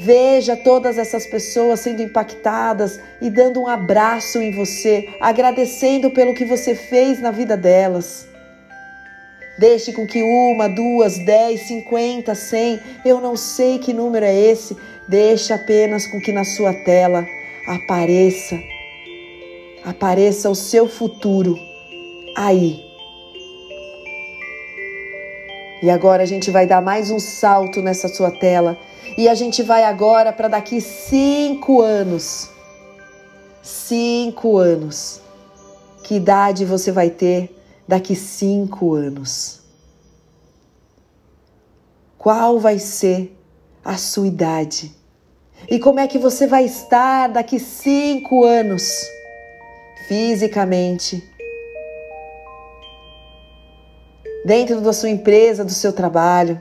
veja 0.00 0.56
todas 0.56 0.98
essas 0.98 1.26
pessoas 1.26 1.80
sendo 1.80 2.02
impactadas 2.02 3.00
e 3.20 3.30
dando 3.30 3.60
um 3.60 3.68
abraço 3.68 4.38
em 4.38 4.54
você, 4.54 5.08
agradecendo 5.20 6.10
pelo 6.10 6.34
que 6.34 6.44
você 6.44 6.74
fez 6.74 7.20
na 7.20 7.30
vida 7.30 7.56
delas. 7.56 8.26
Deixe 9.58 9.92
com 9.92 10.06
que 10.06 10.22
uma, 10.22 10.68
duas, 10.68 11.18
dez, 11.18 11.62
cinquenta, 11.62 12.34
cem, 12.34 12.80
eu 13.04 13.20
não 13.20 13.36
sei 13.36 13.78
que 13.78 13.92
número 13.92 14.24
é 14.24 14.34
esse, 14.34 14.76
deixe 15.08 15.52
apenas 15.52 16.06
com 16.06 16.20
que 16.20 16.32
na 16.32 16.44
sua 16.44 16.74
tela 16.84 17.24
apareça, 17.68 18.58
apareça 19.84 20.50
o 20.50 20.54
seu 20.54 20.88
futuro 20.88 21.56
aí. 22.36 22.84
E 25.82 25.90
agora 25.90 26.22
a 26.22 26.26
gente 26.26 26.50
vai 26.50 26.66
dar 26.66 26.80
mais 26.80 27.10
um 27.10 27.18
salto 27.20 27.82
nessa 27.82 28.08
sua 28.08 28.30
tela. 28.30 28.78
E 29.16 29.28
a 29.28 29.34
gente 29.34 29.62
vai 29.62 29.84
agora 29.84 30.32
para 30.32 30.48
daqui 30.48 30.80
cinco 30.80 31.80
anos. 31.80 32.50
Cinco 33.62 34.58
anos. 34.58 35.20
Que 36.02 36.16
idade 36.16 36.64
você 36.64 36.90
vai 36.90 37.10
ter 37.10 37.56
daqui 37.86 38.14
cinco 38.14 38.94
anos? 38.94 39.60
Qual 42.18 42.58
vai 42.58 42.78
ser 42.78 43.38
a 43.84 43.96
sua 43.96 44.26
idade? 44.26 44.94
E 45.68 45.78
como 45.78 46.00
é 46.00 46.06
que 46.06 46.18
você 46.18 46.46
vai 46.46 46.64
estar 46.64 47.28
daqui 47.28 47.58
cinco 47.58 48.44
anos? 48.44 48.82
Fisicamente, 50.08 51.22
dentro 54.44 54.82
da 54.82 54.92
sua 54.92 55.08
empresa, 55.08 55.64
do 55.64 55.72
seu 55.72 55.92
trabalho? 55.92 56.60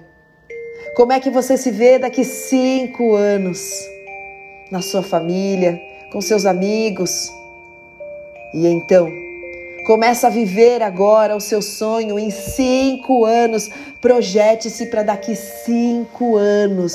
Como 0.96 1.12
é 1.12 1.20
que 1.20 1.32
você 1.32 1.58
se 1.58 1.72
vê 1.72 1.98
daqui 1.98 2.24
cinco 2.24 3.16
anos? 3.16 3.90
Na 4.70 4.80
sua 4.80 5.02
família, 5.02 5.82
com 6.12 6.22
seus 6.22 6.46
amigos? 6.46 7.34
E 8.54 8.68
então, 8.68 9.12
começa 9.88 10.28
a 10.28 10.30
viver 10.30 10.84
agora 10.84 11.36
o 11.36 11.42
seu 11.42 11.64
sonho 11.64 12.20
em 12.20 12.30
cinco 12.30 13.26
anos. 13.26 13.72
Projete-se 14.00 14.86
para 14.86 15.02
daqui 15.02 15.36
cinco 15.36 16.36
anos. 16.36 16.94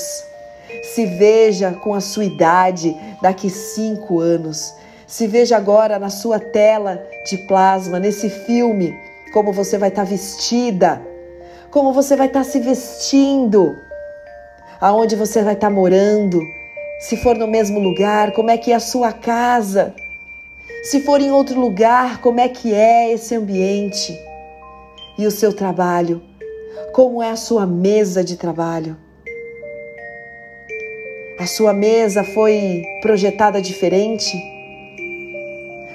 Se 0.94 1.04
veja 1.04 1.72
com 1.72 1.92
a 1.92 2.00
sua 2.00 2.24
idade 2.24 2.96
daqui 3.20 3.50
cinco 3.50 4.20
anos. 4.20 4.72
Se 5.08 5.26
veja 5.26 5.56
agora 5.56 5.98
na 5.98 6.08
sua 6.08 6.38
tela 6.38 7.04
de 7.28 7.36
plasma, 7.48 7.98
nesse 7.98 8.30
filme 8.30 8.94
como 9.32 9.52
você 9.52 9.76
vai 9.76 9.88
estar 9.88 10.04
tá 10.04 10.08
vestida, 10.08 11.02
como 11.72 11.92
você 11.92 12.14
vai 12.14 12.28
estar 12.28 12.44
tá 12.44 12.48
se 12.48 12.60
vestindo, 12.60 13.76
aonde 14.80 15.16
você 15.16 15.42
vai 15.42 15.54
estar 15.54 15.68
tá 15.68 15.74
morando, 15.74 16.40
se 17.00 17.16
for 17.16 17.36
no 17.36 17.46
mesmo 17.46 17.78
lugar, 17.78 18.32
como 18.32 18.50
é 18.50 18.58
que 18.58 18.72
é 18.72 18.74
a 18.74 18.80
sua 18.80 19.12
casa, 19.12 19.94
se 20.84 21.00
for 21.00 21.20
em 21.20 21.30
outro 21.30 21.60
lugar, 21.60 22.20
como 22.20 22.40
é 22.40 22.48
que 22.48 22.74
é 22.74 23.12
esse 23.12 23.34
ambiente 23.34 24.18
e 25.18 25.26
o 25.26 25.30
seu 25.30 25.52
trabalho, 25.52 26.22
como 26.92 27.22
é 27.22 27.30
a 27.30 27.36
sua 27.36 27.66
mesa 27.66 28.22
de 28.22 28.36
trabalho. 28.36 28.96
A 31.38 31.46
sua 31.46 31.72
mesa 31.72 32.24
foi 32.24 32.82
projetada 33.00 33.62
diferente? 33.62 34.36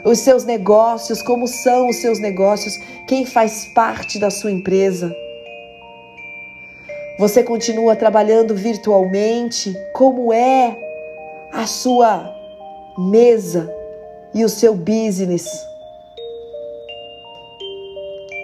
os 0.06 0.20
seus 0.20 0.44
negócios, 0.44 1.22
como 1.22 1.48
são 1.48 1.88
os 1.88 1.98
seus 1.98 2.20
negócios, 2.20 2.78
quem 3.08 3.26
faz 3.26 3.66
parte 3.74 4.20
da 4.20 4.30
sua 4.30 4.52
empresa. 4.52 5.16
Você 7.18 7.44
continua 7.44 7.96
trabalhando 7.96 8.56
virtualmente? 8.56 9.78
Como 9.94 10.34
é 10.34 10.76
a 11.52 11.68
sua 11.68 12.36
mesa 12.98 13.72
e 14.34 14.44
o 14.44 14.50
seu 14.50 14.74
business? 14.74 15.48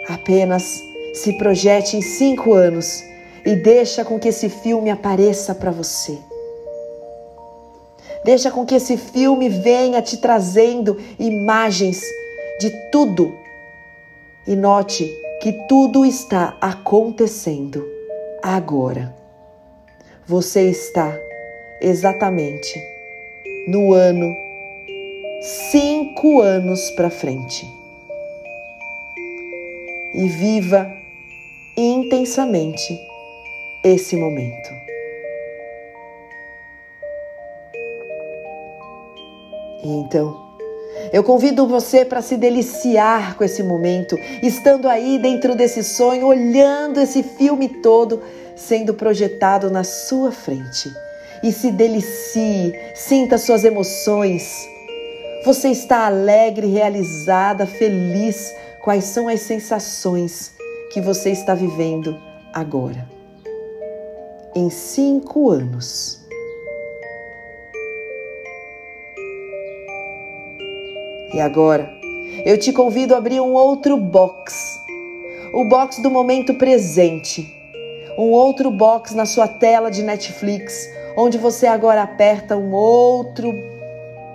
Apenas 0.08 0.64
se 1.16 1.34
projete 1.34 1.98
em 1.98 2.02
cinco 2.02 2.54
anos 2.54 3.04
e 3.44 3.56
deixa 3.56 4.06
com 4.06 4.20
que 4.20 4.28
esse 4.28 4.50
filme 4.50 4.92
apareça 4.92 5.56
para 5.56 5.72
você. 5.72 6.16
Deixa 8.24 8.52
com 8.52 8.68
que 8.68 8.76
esse 8.76 8.98
filme 8.98 9.50
venha 9.50 10.00
te 10.00 10.18
trazendo 10.18 10.96
imagens 11.18 12.04
de 12.60 12.70
tudo. 12.92 13.36
E 14.46 14.56
note 14.56 15.12
que 15.42 15.54
tudo 15.68 16.06
está 16.06 16.56
acontecendo 16.62 17.99
agora. 18.42 19.16
Você 20.28 20.70
está 20.70 21.18
exatamente 21.82 22.80
no 23.68 23.94
ano 23.94 24.36
cinco 25.72 26.42
anos 26.42 26.92
para 26.92 27.10
frente. 27.10 27.66
E 30.14 30.28
viva 30.28 30.92
intensamente 31.78 33.00
esse 33.84 34.16
momento. 34.16 34.70
Então, 39.84 40.49
eu 41.12 41.24
convido 41.24 41.68
você 41.68 42.06
para 42.06 42.22
se 42.22 42.38
deliciar 42.38 43.36
com 43.36 43.44
esse 43.44 43.64
momento, 43.64 44.18
estando 44.44 44.88
aí 44.88 45.18
dentro 45.18 45.56
desse 45.56 45.84
sonho, 45.84 46.28
olhando 46.28 47.00
esse 47.00 47.24
filme 47.24 47.68
todo 47.68 48.22
sendo 48.60 48.94
projetado 48.94 49.72
na 49.72 49.84
sua 49.84 50.32
frente. 50.32 50.92
E 51.42 51.52
se 51.52 51.72
delicie, 51.72 52.74
sinta 52.94 53.38
suas 53.38 53.64
emoções. 53.64 54.68
Você 55.46 55.70
está 55.70 56.06
alegre, 56.06 56.68
realizada, 56.68 57.66
feliz? 57.66 58.54
Quais 58.84 59.06
são 59.06 59.30
as 59.30 59.40
sensações 59.42 60.52
que 60.92 61.00
você 61.00 61.30
está 61.30 61.56
vivendo 61.56 62.20
agora? 62.54 63.08
Em 64.54 64.70
cinco 64.70 65.50
anos 65.50 66.19
E 71.34 71.40
agora, 71.40 71.94
eu 72.44 72.58
te 72.58 72.74
convido 72.74 73.14
a 73.14 73.18
abrir 73.18 73.40
um 73.40 73.54
outro 73.54 73.96
box. 73.98 74.80
O 75.54 75.66
box 75.66 76.02
do 76.02 76.10
momento 76.10 76.56
presente. 76.56 77.56
Um 78.18 78.32
outro 78.32 78.72
box 78.72 79.14
na 79.14 79.26
sua 79.26 79.48
tela 79.48 79.92
de 79.92 80.02
Netflix, 80.02 80.90
onde 81.16 81.38
você 81.38 81.68
agora 81.68 82.02
aperta 82.02 82.58
um 82.58 82.74
outro 82.74 83.54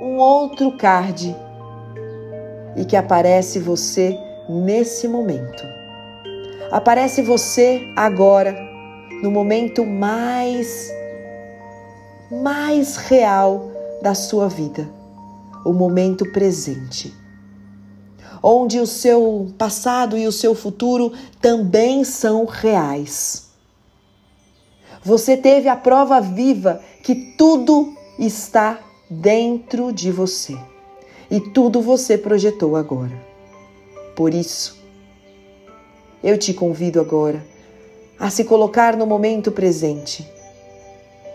um 0.00 0.16
outro 0.16 0.76
card 0.76 1.34
e 2.76 2.84
que 2.84 2.96
aparece 2.96 3.58
você 3.58 4.18
nesse 4.48 5.08
momento. 5.08 5.64
Aparece 6.70 7.22
você 7.22 7.80
agora 7.96 8.54
no 9.22 9.30
momento 9.30 9.84
mais 9.84 10.92
mais 12.30 12.96
real 12.96 13.70
da 14.02 14.14
sua 14.14 14.48
vida 14.48 14.86
o 15.64 15.72
momento 15.72 16.30
presente, 16.30 17.12
onde 18.42 18.78
o 18.78 18.86
seu 18.86 19.52
passado 19.56 20.18
e 20.18 20.26
o 20.26 20.32
seu 20.32 20.54
futuro 20.54 21.12
também 21.40 22.04
são 22.04 22.44
reais. 22.44 23.48
Você 25.02 25.36
teve 25.36 25.68
a 25.68 25.76
prova 25.76 26.20
viva 26.20 26.80
que 27.02 27.14
tudo 27.36 27.94
está 28.18 28.78
dentro 29.08 29.92
de 29.92 30.10
você 30.10 30.56
e 31.30 31.40
tudo 31.40 31.80
você 31.80 32.16
projetou 32.16 32.76
agora. 32.76 33.12
Por 34.14 34.32
isso, 34.32 34.78
eu 36.22 36.38
te 36.38 36.54
convido 36.54 37.00
agora 37.00 37.44
a 38.18 38.30
se 38.30 38.44
colocar 38.44 38.96
no 38.96 39.06
momento 39.06 39.50
presente 39.50 40.26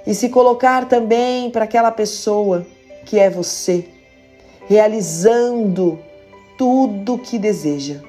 e 0.08 0.16
se 0.16 0.30
colocar 0.30 0.88
também 0.88 1.52
para 1.52 1.66
aquela 1.66 1.92
pessoa 1.92 2.66
que 3.06 3.20
é 3.20 3.30
você 3.30 3.88
realizando 4.70 5.98
tudo 6.56 7.16
o 7.16 7.18
que 7.18 7.40
deseja, 7.40 8.02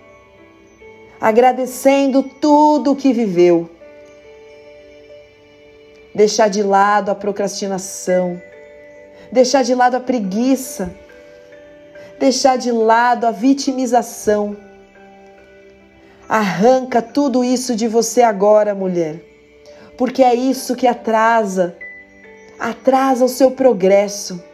agradecendo 1.18 2.23
tudo 2.23 2.92
o 2.92 2.96
que 2.96 3.14
viveu. 3.14 3.70
Deixar 6.14 6.49
de 6.49 6.62
lado 6.62 7.11
a 7.11 7.14
procrastinação, 7.14 8.38
deixar 9.33 9.62
de 9.62 9.75
lado 9.75 9.94
a 9.94 10.01
preguiça, 10.01 10.94
deixar 12.18 12.59
de 12.59 12.70
lado 12.70 13.27
a 13.27 13.31
vitimização. 13.31 14.55
Arranca 16.29 17.01
tudo 17.01 17.42
isso 17.42 17.75
de 17.75 17.88
você 17.88 18.20
agora, 18.20 18.75
mulher, 18.75 19.18
porque 19.96 20.23
é 20.23 20.35
isso 20.35 20.77
que 20.77 20.87
atrasa, 20.87 21.75
atrasa 22.59 23.25
o 23.25 23.29
seu 23.31 23.51
progresso. 23.51 24.49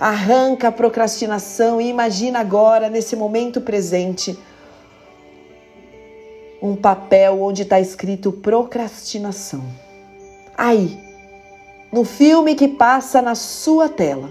Arranca 0.00 0.68
a 0.68 0.72
procrastinação 0.72 1.78
e 1.78 1.90
imagina 1.90 2.40
agora, 2.40 2.88
nesse 2.88 3.14
momento 3.14 3.60
presente, 3.60 4.38
um 6.62 6.74
papel 6.74 7.42
onde 7.42 7.62
está 7.62 7.78
escrito 7.78 8.32
procrastinação. 8.32 9.62
Aí, 10.56 10.98
no 11.92 12.02
filme 12.04 12.54
que 12.54 12.66
passa 12.66 13.20
na 13.20 13.34
sua 13.34 13.90
tela, 13.90 14.30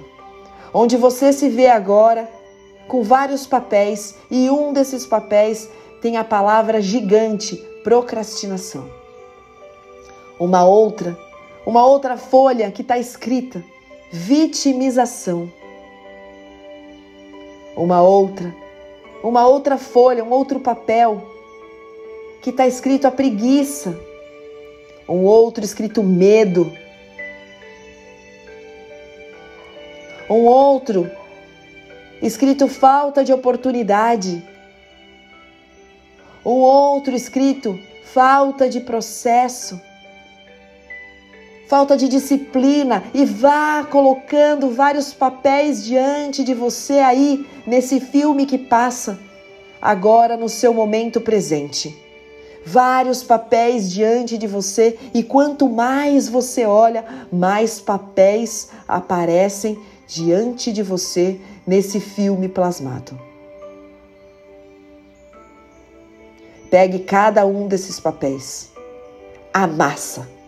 onde 0.73 0.97
você 0.97 1.32
se 1.32 1.49
vê 1.49 1.67
agora 1.67 2.27
com 2.88 3.03
vários 3.03 3.45
papéis 3.45 4.15
e 4.32 4.49
um 4.49 4.73
desses 4.73 5.05
papéis 5.05 5.69
tem 6.01 6.17
a 6.17 6.23
palavra 6.23 6.82
gigante 6.82 7.55
procrastinação. 7.84 8.89
Uma 10.39 10.63
outra, 10.65 11.15
uma 11.63 11.86
outra 11.86 12.17
folha 12.17 12.71
que 12.71 12.82
está 12.82 12.97
escrita 12.97 13.63
vitimização. 14.12 15.51
Uma 17.79 18.01
outra, 18.01 18.53
uma 19.23 19.47
outra 19.47 19.77
folha, 19.77 20.21
um 20.21 20.31
outro 20.31 20.59
papel 20.59 21.23
que 22.41 22.49
está 22.49 22.67
escrito 22.67 23.07
a 23.07 23.11
preguiça. 23.11 23.97
Um 25.07 25.23
outro 25.23 25.63
escrito 25.63 26.03
medo. 26.03 26.73
Um 30.29 30.43
outro 30.43 31.09
escrito 32.21 32.67
falta 32.67 33.23
de 33.23 33.31
oportunidade. 33.31 34.43
Um 36.45 36.59
outro 36.59 37.15
escrito 37.15 37.79
falta 38.03 38.67
de 38.67 38.81
processo. 38.81 39.79
Falta 41.69 41.95
de 41.95 42.10
disciplina 42.10 43.03
e 43.13 43.23
vá 43.23 43.86
colocando 43.89 44.71
vários 44.71 45.13
papéis 45.13 45.84
diante 45.86 46.43
de 46.43 46.53
você 46.53 46.95
aí 46.99 47.47
nesse 47.65 48.01
filme 48.01 48.45
que 48.45 48.58
passa 48.58 49.17
agora 49.82 50.36
no 50.36 50.49
seu 50.49 50.73
momento 50.73 51.21
presente 51.21 51.95
vários 52.65 53.23
papéis 53.23 53.89
diante 53.89 54.38
de 54.38 54.47
você 54.47 54.97
e 55.13 55.23
quanto 55.23 55.69
mais 55.69 56.27
você 56.27 56.65
olha, 56.65 57.05
mais 57.32 57.79
papéis 57.79 58.69
aparecem 58.88 59.79
diante 60.08 60.71
de 60.71 60.84
você 60.84 61.39
nesse 61.65 61.99
filme 61.99 62.47
plasmado. 62.49 63.19
Pegue 66.69 66.99
cada 66.99 67.45
um 67.45 67.67
desses 67.67 67.99
papéis, 67.99 68.71
amassa. 69.53 70.38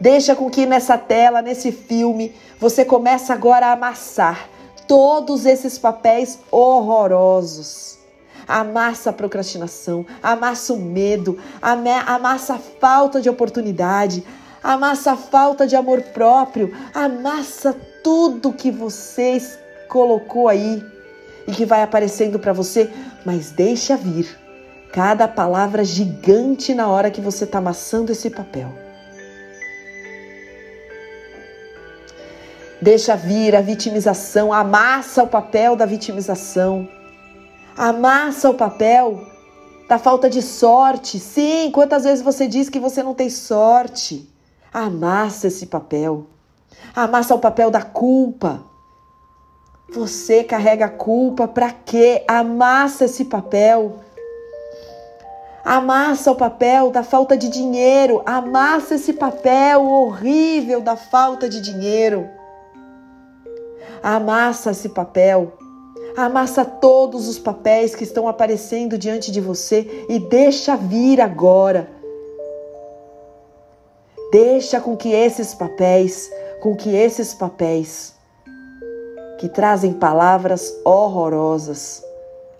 Deixa 0.00 0.34
com 0.34 0.48
que 0.48 0.64
nessa 0.64 0.96
tela, 0.96 1.42
nesse 1.42 1.70
filme, 1.70 2.34
você 2.58 2.84
comece 2.84 3.32
agora 3.32 3.66
a 3.66 3.72
amassar 3.72 4.48
todos 4.88 5.46
esses 5.46 5.78
papéis 5.78 6.38
horrorosos 6.50 8.00
amassa 8.50 9.10
a 9.10 9.12
procrastinação, 9.12 10.04
amassa 10.20 10.72
o 10.72 10.78
medo, 10.78 11.38
amassa 11.62 12.54
a 12.54 12.58
falta 12.58 13.20
de 13.20 13.30
oportunidade, 13.30 14.24
amassa 14.62 15.12
a 15.12 15.16
falta 15.16 15.66
de 15.66 15.76
amor 15.76 16.02
próprio, 16.02 16.74
amassa 16.92 17.74
tudo 18.02 18.52
que 18.52 18.70
você 18.70 19.40
colocou 19.88 20.48
aí 20.48 20.84
e 21.46 21.52
que 21.52 21.64
vai 21.64 21.82
aparecendo 21.82 22.38
para 22.38 22.52
você, 22.52 22.90
mas 23.24 23.50
deixa 23.50 23.96
vir 23.96 24.36
cada 24.92 25.28
palavra 25.28 25.84
gigante 25.84 26.74
na 26.74 26.88
hora 26.88 27.10
que 27.10 27.20
você 27.20 27.44
está 27.44 27.58
amassando 27.58 28.10
esse 28.10 28.28
papel. 28.28 28.89
Deixa 32.82 33.14
vir 33.14 33.54
a 33.54 33.60
vitimização, 33.60 34.52
amassa 34.52 35.22
o 35.22 35.28
papel 35.28 35.76
da 35.76 35.84
vitimização. 35.84 36.88
Amassa 37.76 38.48
o 38.48 38.54
papel 38.54 39.20
da 39.86 39.98
falta 39.98 40.30
de 40.30 40.40
sorte. 40.40 41.18
Sim, 41.18 41.70
quantas 41.72 42.04
vezes 42.04 42.24
você 42.24 42.46
diz 42.46 42.70
que 42.70 42.80
você 42.80 43.02
não 43.02 43.12
tem 43.12 43.28
sorte? 43.28 44.26
Amassa 44.72 45.48
esse 45.48 45.66
papel. 45.66 46.26
Amassa 46.96 47.34
o 47.34 47.38
papel 47.38 47.70
da 47.70 47.82
culpa. 47.82 48.62
Você 49.92 50.42
carrega 50.42 50.86
a 50.86 50.90
culpa 50.90 51.46
para 51.46 51.72
quê? 51.72 52.24
Amassa 52.26 53.04
esse 53.04 53.26
papel. 53.26 53.98
Amassa 55.62 56.30
o 56.30 56.36
papel 56.36 56.90
da 56.90 57.02
falta 57.02 57.36
de 57.36 57.50
dinheiro. 57.50 58.22
Amassa 58.24 58.94
esse 58.94 59.12
papel 59.12 59.84
horrível 59.84 60.80
da 60.80 60.96
falta 60.96 61.46
de 61.46 61.60
dinheiro. 61.60 62.39
Amassa 64.02 64.70
esse 64.70 64.88
papel 64.88 65.52
Amassa 66.16 66.64
todos 66.64 67.28
os 67.28 67.38
papéis 67.38 67.94
que 67.94 68.04
estão 68.04 68.26
aparecendo 68.28 68.98
diante 68.98 69.30
de 69.30 69.40
você 69.40 70.06
e 70.08 70.18
deixa 70.18 70.76
vir 70.76 71.20
agora. 71.20 71.88
Deixa 74.32 74.80
com 74.80 74.96
que 74.96 75.12
esses 75.12 75.54
papéis, 75.54 76.30
com 76.60 76.76
que 76.76 76.94
esses 76.94 77.34
papéis 77.34 78.14
que 79.38 79.48
trazem 79.48 79.94
palavras 79.94 80.74
horrorosas, 80.84 82.04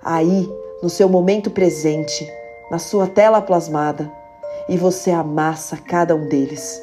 aí 0.02 0.48
no 0.82 0.88
seu 0.88 1.08
momento 1.08 1.50
presente, 1.50 2.26
na 2.70 2.78
sua 2.78 3.06
tela 3.06 3.42
plasmada, 3.42 4.10
e 4.68 4.78
você 4.78 5.10
amassa 5.10 5.76
cada 5.76 6.14
um 6.14 6.26
deles 6.28 6.80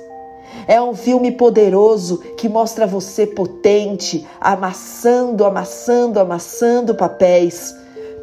é 0.68 0.82
um 0.82 0.94
filme 0.94 1.32
poderoso 1.32 2.18
que 2.38 2.50
mostra 2.50 2.86
você 2.86 3.26
potente, 3.26 4.28
amassando, 4.40 5.46
amassando, 5.46 6.20
amassando 6.20 6.96
papéis, 6.96 7.74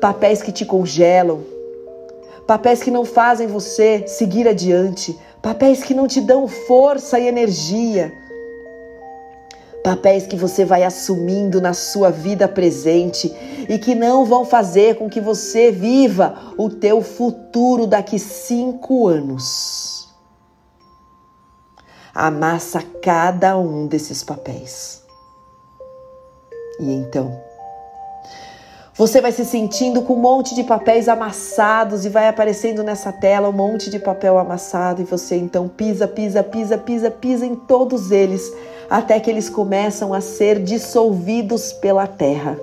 papéis 0.01 0.43
que 0.43 0.53
te 0.53 0.65
congelam, 0.65 1.43
papéis 2.47 2.83
que 2.83 2.91
não 2.91 3.05
fazem 3.05 3.47
você 3.47 4.05
seguir 4.07 4.47
adiante, 4.49 5.19
papéis 5.43 5.83
que 5.83 5.95
não 5.95 6.07
te 6.07 6.21
dão 6.21 6.49
força 6.49 7.19
e 7.19 7.27
energia. 7.27 8.13
Papéis 9.83 10.27
que 10.27 10.35
você 10.35 10.65
vai 10.65 10.83
assumindo 10.83 11.61
na 11.61 11.75
sua 11.75 12.11
vida 12.11 12.49
presente 12.49 13.31
e 13.69 13.79
que 13.79 13.95
não 13.95 14.25
vão 14.25 14.43
fazer 14.43 14.97
com 14.97 15.11
que 15.11 15.21
você 15.21 15.71
viva 15.71 16.35
o 16.57 16.71
teu 16.71 17.03
futuro 17.03 17.87
daqui 17.87 18.19
cinco 18.19 19.07
anos 19.07 19.94
amassa 22.15 22.83
cada 23.03 23.57
um 23.59 23.87
desses 23.87 24.23
papéis. 24.23 25.03
E 26.79 26.93
então, 26.93 27.37
você 28.97 29.21
vai 29.21 29.33
se 29.33 29.45
sentindo 29.45 30.03
com 30.03 30.15
um 30.15 30.21
monte 30.21 30.55
de 30.55 30.63
papéis 30.63 31.09
amassados 31.09 32.05
e 32.05 32.09
vai 32.09 32.29
aparecendo 32.29 32.85
nessa 32.85 33.13
tela 33.13 33.49
um 33.49 33.53
monte 33.53 33.91
de 33.91 33.99
papel 33.99 34.39
amassado 34.39 35.03
e 35.03 35.05
você 35.05 35.37
então 35.37 35.69
pisa, 35.69 36.07
pisa, 36.07 36.45
pisa, 36.45 36.79
pisa, 36.79 37.11
pisa 37.11 37.45
em 37.45 37.57
todos 37.57 38.13
eles 38.13 38.53
até 38.89 39.19
que 39.19 39.29
eles 39.29 39.49
começam 39.49 40.15
a 40.15 40.21
ser 40.21 40.63
dissolvidos 40.63 41.73
pela 41.73 42.07
terra 42.07 42.57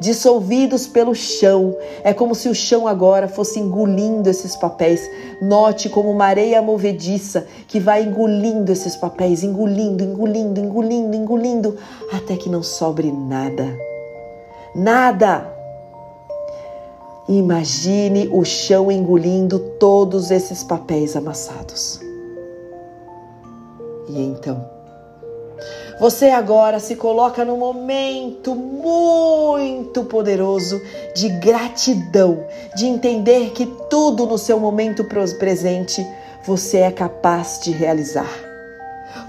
dissolvidos 0.00 0.86
pelo 0.86 1.14
chão. 1.14 1.76
É 2.02 2.12
como 2.12 2.34
se 2.34 2.48
o 2.48 2.54
chão 2.54 2.86
agora 2.86 3.28
fosse 3.28 3.58
engolindo 3.58 4.28
esses 4.28 4.56
papéis. 4.56 5.00
Note 5.40 5.88
como 5.88 6.10
uma 6.10 6.26
areia 6.26 6.62
movediça 6.62 7.46
que 7.68 7.80
vai 7.80 8.02
engolindo 8.02 8.72
esses 8.72 8.96
papéis, 8.96 9.42
engolindo, 9.42 10.02
engolindo, 10.02 10.60
engolindo, 10.60 11.16
engolindo, 11.16 11.76
até 12.12 12.36
que 12.36 12.48
não 12.48 12.62
sobre 12.62 13.10
nada. 13.10 13.66
Nada! 14.74 15.54
Imagine 17.28 18.28
o 18.32 18.44
chão 18.44 18.90
engolindo 18.90 19.58
todos 19.80 20.30
esses 20.30 20.62
papéis 20.62 21.16
amassados. 21.16 22.00
E 24.08 24.22
então, 24.22 24.75
você 25.98 26.26
agora 26.26 26.78
se 26.78 26.94
coloca 26.94 27.44
num 27.44 27.56
momento 27.56 28.54
muito 28.54 30.04
poderoso 30.04 30.80
de 31.14 31.28
gratidão, 31.28 32.44
de 32.74 32.86
entender 32.86 33.50
que 33.52 33.66
tudo 33.88 34.26
no 34.26 34.36
seu 34.36 34.60
momento 34.60 35.04
presente 35.38 36.06
você 36.44 36.78
é 36.78 36.90
capaz 36.90 37.60
de 37.62 37.70
realizar. 37.70 38.30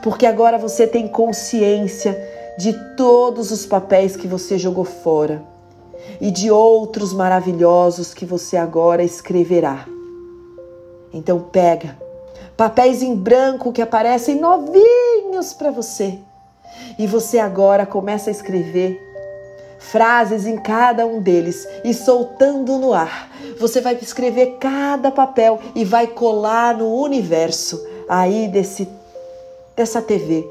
Porque 0.04 0.26
agora 0.26 0.58
você 0.58 0.86
tem 0.86 1.08
consciência 1.08 2.18
de 2.58 2.74
todos 2.98 3.50
os 3.50 3.66
papéis 3.66 4.18
que 4.18 4.28
você 4.28 4.58
jogou 4.58 4.84
fora 4.84 5.42
e 6.20 6.30
de 6.30 6.52
outros 6.52 7.14
maravilhosos 7.14 8.14
que 8.14 8.26
você 8.26 8.58
agora 8.58 9.04
escreverá. 9.04 9.86
Então 11.14 11.40
pega 11.40 11.98
papéis 12.58 13.02
em 13.02 13.16
branco 13.16 13.72
que 13.72 13.82
aparecem 13.82 14.36
novinhos 14.36 15.54
para 15.54 15.72
você 15.72 16.20
e 16.98 17.08
você 17.08 17.40
agora 17.40 17.86
começa 17.86 18.30
a 18.30 18.32
escrever 18.32 19.04
frases 19.80 20.46
em 20.46 20.58
cada 20.58 21.06
um 21.06 21.22
deles 21.22 21.68
e 21.84 21.94
soltando 21.94 22.78
no 22.78 22.94
ar. 22.94 23.32
Você 23.60 23.82
vai 23.82 23.98
escrever 24.02 24.58
cada 24.60 25.12
papel 25.12 25.60
e 25.76 25.86
vai 25.86 26.08
colar 26.08 26.76
no 26.78 26.94
universo 26.94 27.86
aí 28.10 28.48
desse 28.48 28.88
dessa 29.76 30.02
TV, 30.02 30.44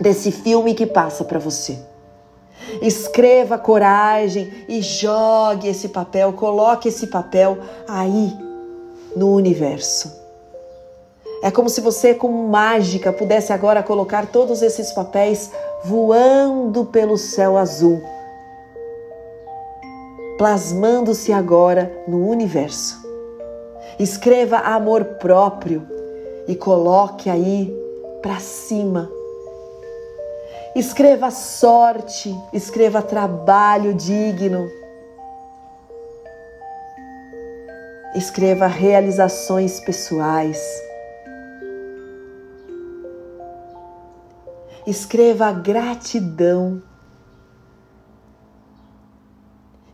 desse 0.00 0.30
filme 0.30 0.72
que 0.72 0.86
passa 0.86 1.24
para 1.24 1.40
você. 1.40 1.76
Escreva 2.80 3.58
coragem 3.58 4.64
e 4.68 4.80
jogue 4.80 5.66
esse 5.66 5.88
papel, 5.88 6.32
coloque 6.32 6.88
esse 6.88 7.08
papel 7.08 7.58
aí 7.88 8.32
no 9.16 9.34
universo. 9.34 10.19
É 11.42 11.50
como 11.50 11.70
se 11.70 11.80
você, 11.80 12.14
como 12.14 12.48
mágica, 12.48 13.12
pudesse 13.12 13.52
agora 13.52 13.82
colocar 13.82 14.26
todos 14.26 14.60
esses 14.60 14.92
papéis 14.92 15.50
voando 15.82 16.84
pelo 16.84 17.16
céu 17.16 17.56
azul, 17.56 18.02
plasmando-se 20.36 21.32
agora 21.32 21.90
no 22.06 22.28
universo. 22.28 23.00
Escreva 23.98 24.58
amor 24.58 25.04
próprio 25.18 25.86
e 26.46 26.54
coloque 26.54 27.30
aí 27.30 27.74
para 28.20 28.38
cima. 28.38 29.10
Escreva 30.76 31.30
sorte, 31.30 32.34
escreva 32.52 33.00
trabalho 33.00 33.94
digno. 33.94 34.68
Escreva 38.14 38.66
realizações 38.66 39.80
pessoais. 39.80 40.89
Escreva 44.86 45.52
gratidão. 45.52 46.82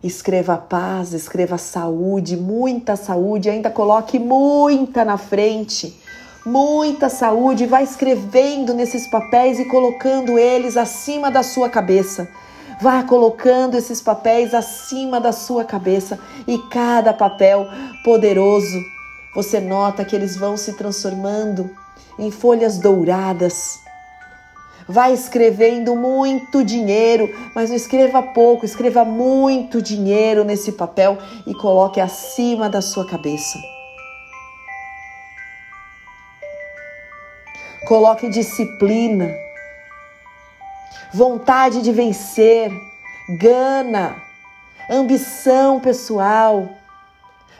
Escreva 0.02 0.56
paz, 0.56 1.12
escreva 1.12 1.58
saúde, 1.58 2.36
muita 2.36 2.96
saúde, 2.96 3.50
ainda 3.50 3.70
coloque 3.70 4.18
muita 4.18 5.04
na 5.04 5.16
frente 5.16 6.00
muita 6.46 7.08
saúde, 7.08 7.66
vai 7.66 7.82
escrevendo 7.82 8.72
nesses 8.72 9.08
papéis 9.08 9.58
e 9.58 9.64
colocando 9.64 10.38
eles 10.38 10.76
acima 10.76 11.28
da 11.28 11.42
sua 11.42 11.68
cabeça. 11.68 12.28
Vá 12.80 13.02
colocando 13.02 13.74
esses 13.74 14.00
papéis 14.00 14.54
acima 14.54 15.20
da 15.20 15.32
sua 15.32 15.64
cabeça 15.64 16.18
e 16.46 16.56
cada 16.70 17.12
papel 17.12 17.66
poderoso, 18.04 18.80
você 19.34 19.60
nota 19.60 20.04
que 20.04 20.14
eles 20.14 20.36
vão 20.36 20.56
se 20.56 20.74
transformando 20.74 21.68
em 22.18 22.30
folhas 22.30 22.78
douradas. 22.78 23.85
Vai 24.88 25.12
escrevendo 25.12 25.96
muito 25.96 26.64
dinheiro, 26.64 27.28
mas 27.54 27.70
não 27.70 27.76
escreva 27.76 28.22
pouco, 28.22 28.64
escreva 28.64 29.04
muito 29.04 29.82
dinheiro 29.82 30.44
nesse 30.44 30.72
papel 30.72 31.18
e 31.44 31.52
coloque 31.54 32.00
acima 32.00 32.68
da 32.68 32.80
sua 32.80 33.04
cabeça. 33.04 33.58
Coloque 37.86 38.28
disciplina, 38.28 39.32
vontade 41.12 41.82
de 41.82 41.92
vencer, 41.92 42.70
gana, 43.40 44.22
ambição 44.90 45.80
pessoal. 45.80 46.68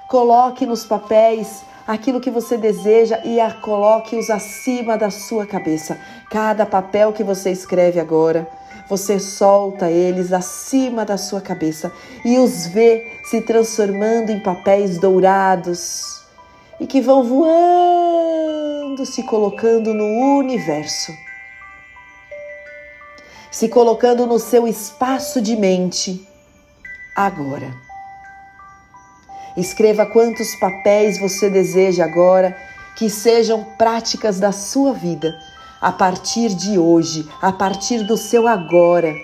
Coloque 0.08 0.64
nos 0.66 0.84
papéis 0.84 1.64
aquilo 1.87 2.20
que 2.20 2.31
você 2.31 2.57
deseja 2.57 3.20
e 3.25 3.40
a 3.40 3.53
coloque-os 3.53 4.29
acima 4.31 4.99
da 4.99 5.11
sua 5.11 5.46
cabeça. 5.46 5.99
Cada 6.31 6.66
papel 6.66 7.12
que 7.12 7.22
você 7.22 7.51
escreve 7.51 8.01
agora, 8.01 8.49
você 8.88 9.18
solta 9.18 9.90
eles 9.90 10.33
acima 10.33 11.05
da 11.05 11.16
sua 11.16 11.40
cabeça 11.40 11.92
e 12.25 12.38
os 12.38 12.66
vê 12.66 13.20
se 13.25 13.40
transformando 13.40 14.31
em 14.31 14.40
papéis 14.40 14.99
dourados 14.99 16.25
e 16.81 16.87
que 16.87 17.01
vão 17.01 17.22
voando, 17.22 19.07
se 19.07 19.22
colocando 19.22 19.94
no 19.94 20.38
universo, 20.38 21.12
se 23.51 23.68
colocando 23.68 24.27
no 24.27 24.38
seu 24.38 24.68
espaço 24.68 25.40
de 25.40 25.57
mente 25.57 26.27
agora. 27.14 27.86
Escreva 29.57 30.05
quantos 30.05 30.55
papéis 30.57 31.19
você 31.19 31.49
deseja 31.49 32.05
agora 32.05 32.57
que 32.97 33.09
sejam 33.09 33.64
práticas 33.79 34.38
da 34.38 34.53
sua 34.53 34.92
vida 34.92 35.35
a 35.81 35.90
partir 35.92 36.55
de 36.55 36.79
hoje, 36.79 37.29
a 37.40 37.53
partir 37.53 38.03
do 38.05 38.16
seu 38.16 38.47
agora. 38.47 39.14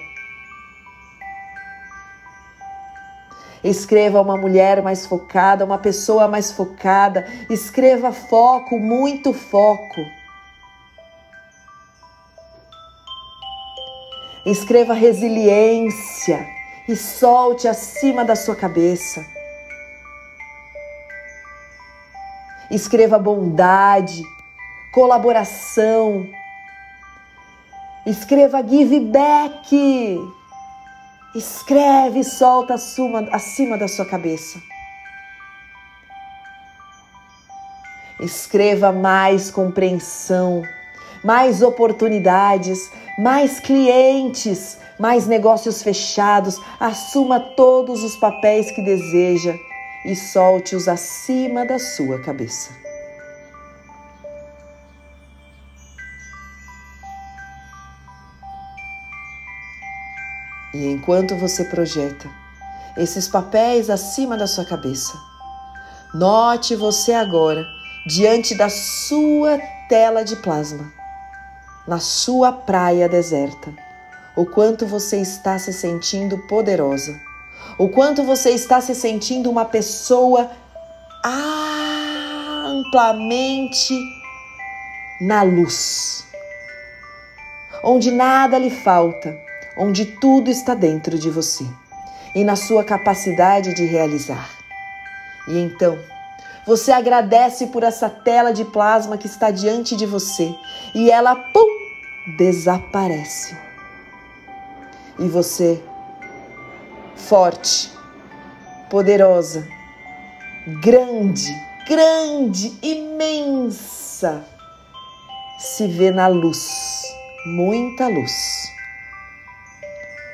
Escreva 3.63 4.21
uma 4.21 4.37
mulher 4.37 4.83
mais 4.83 5.07
focada, 5.07 5.65
uma 5.65 5.79
pessoa 5.79 6.27
mais 6.27 6.51
focada. 6.51 7.27
Escreva 7.49 8.11
foco, 8.11 8.79
muito 8.79 9.33
foco. 9.33 10.01
Escreva 14.45 14.95
resiliência 14.95 16.45
e 16.89 16.97
solte 16.97 17.69
acima 17.69 18.25
da 18.25 18.35
sua 18.35 18.57
cabeça. 18.57 19.25
Escreva 22.73 23.19
bondade, 23.19 24.23
colaboração. 24.95 26.27
Escreva 28.07 28.67
give 28.67 28.99
back. 28.99 30.19
Escreve 31.35 32.21
e 32.21 32.25
solta 32.25 32.75
acima, 32.75 33.29
acima 33.31 33.77
da 33.77 33.87
sua 33.87 34.07
cabeça. 34.07 34.59
Escreva 38.19 38.91
mais 38.91 39.51
compreensão, 39.51 40.63
mais 41.23 41.61
oportunidades, 41.61 42.91
mais 43.19 43.61
clientes, 43.61 44.79
mais 44.99 45.27
negócios 45.27 45.83
fechados. 45.83 46.59
Assuma 46.81 47.39
todos 47.39 48.03
os 48.03 48.17
papéis 48.17 48.71
que 48.71 48.81
deseja 48.81 49.55
e 50.05 50.17
solte-os 50.17 50.89
acima 50.89 51.65
da 51.65 51.79
sua 51.79 52.21
cabeça. 52.21 52.71
E 60.75 60.87
enquanto 60.87 61.37
você 61.37 61.65
projeta 61.65 62.29
esses 62.97 63.29
papéis 63.29 63.91
acima 63.91 64.37
da 64.37 64.47
sua 64.47 64.65
cabeça, 64.65 65.13
note 66.15 66.75
você 66.75 67.13
agora 67.13 67.65
diante 68.07 68.55
da 68.55 68.69
sua 68.69 69.59
tela 69.89 70.25
de 70.25 70.37
plasma, 70.37 70.93
na 71.87 71.99
sua 71.99 72.53
praia 72.53 73.09
deserta, 73.09 73.73
o 74.35 74.47
quanto 74.47 74.87
você 74.87 75.19
está 75.19 75.59
se 75.59 75.73
sentindo 75.73 76.39
poderosa, 76.49 77.21
o 77.79 77.89
quanto 77.89 78.23
você 78.23 78.51
está 78.51 78.81
se 78.81 78.95
sentindo 78.95 79.51
uma 79.51 79.65
pessoa 79.65 80.51
amplamente 82.65 83.99
na 85.21 85.43
luz, 85.43 86.27
onde 87.83 88.11
nada 88.11 88.59
lhe 88.59 88.71
falta 88.71 89.37
onde 89.77 90.05
tudo 90.05 90.51
está 90.51 90.75
dentro 90.75 91.19
de 91.19 91.31
você 91.31 91.65
e 92.35 92.45
na 92.45 92.57
sua 92.57 92.85
capacidade 92.85 93.75
de 93.75 93.85
realizar. 93.85 94.49
E 95.49 95.59
então, 95.59 95.99
você 96.67 96.93
agradece 96.93 97.67
por 97.69 97.83
essa 97.83 98.09
tela 98.09 98.53
de 98.53 98.65
plasma 98.65 99.19
que 99.19 99.27
está 99.27 99.51
diante 99.51 99.97
de 99.97 100.07
você 100.07 100.55
e 100.95 101.11
ela, 101.11 101.35
pum, 101.35 101.67
desaparece. 102.39 103.57
E 105.19 105.29
você, 105.29 105.83
forte, 107.29 107.91
poderosa, 108.91 109.67
grande, 110.81 111.49
grande, 111.89 112.77
imensa, 112.83 114.45
se 115.59 115.87
vê 115.87 116.11
na 116.11 116.27
luz, 116.27 117.03
muita 117.47 118.09
luz 118.09 118.33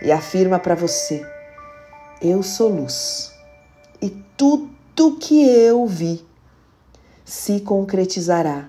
e 0.02 0.10
afirma 0.10 0.58
para 0.58 0.74
você: 0.74 1.24
Eu 2.20 2.42
sou 2.42 2.68
luz 2.68 3.32
e 4.00 4.10
tudo 4.36 5.16
que 5.20 5.46
eu 5.46 5.86
vi 5.86 6.24
se 7.24 7.60
concretizará 7.60 8.68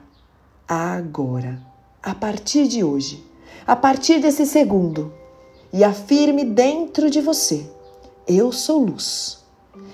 agora, 0.68 1.60
a 2.04 2.14
partir 2.14 2.68
de 2.68 2.84
hoje, 2.84 3.24
a 3.66 3.76
partir 3.76 4.20
desse 4.20 4.46
segundo. 4.46 5.14
E 5.72 5.84
afirme 5.84 6.44
dentro 6.44 7.10
de 7.12 7.22
você: 7.22 7.70
Eu 8.32 8.52
sou 8.52 8.86
luz 8.86 9.44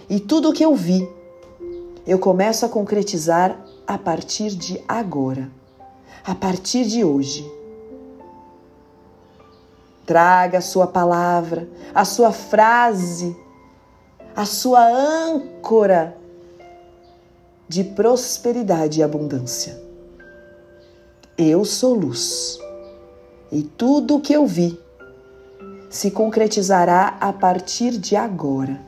e 0.10 0.20
tudo 0.20 0.52
que 0.52 0.64
eu 0.64 0.76
vi 0.76 1.08
eu 2.06 2.20
começo 2.20 2.66
a 2.66 2.70
concretizar 2.70 3.58
a 3.88 3.98
partir 3.98 4.50
de 4.50 4.84
agora, 4.88 5.50
a 6.24 6.36
partir 6.36 6.86
de 6.86 7.04
hoje. 7.04 7.50
Traga 10.06 10.58
a 10.58 10.62
sua 10.62 10.86
palavra, 10.86 11.68
a 11.94 12.04
sua 12.04 12.34
frase, 12.34 13.36
a 14.36 14.46
sua 14.46 14.86
âncora 14.86 16.16
de 17.70 17.86
prosperidade 17.86 19.00
e 19.00 19.04
abundância. 19.04 19.82
Eu 21.38 21.64
sou 21.64 21.94
luz 21.94 22.60
e 23.50 23.64
tudo 23.64 24.18
o 24.18 24.22
que 24.22 24.34
eu 24.34 24.46
vi 24.46 24.78
se 25.90 26.12
concretizará 26.12 27.18
a 27.20 27.32
partir 27.32 27.92
de 27.98 28.16
agora. 28.16 28.82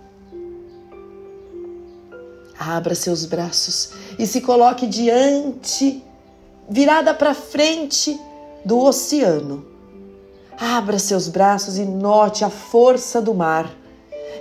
Abra 2.60 2.96
seus 2.96 3.26
braços 3.26 3.92
e 4.18 4.26
se 4.26 4.42
coloque 4.42 4.88
diante, 4.88 6.04
virada 6.68 7.14
para 7.14 7.34
frente 7.34 8.20
do 8.66 8.80
oceano. 8.80 9.66
Abra 10.60 10.98
seus 10.98 11.28
braços 11.28 11.78
e 11.78 11.86
note 11.86 12.44
a 12.44 12.50
força 12.50 13.22
do 13.22 13.34
mar, 13.34 13.72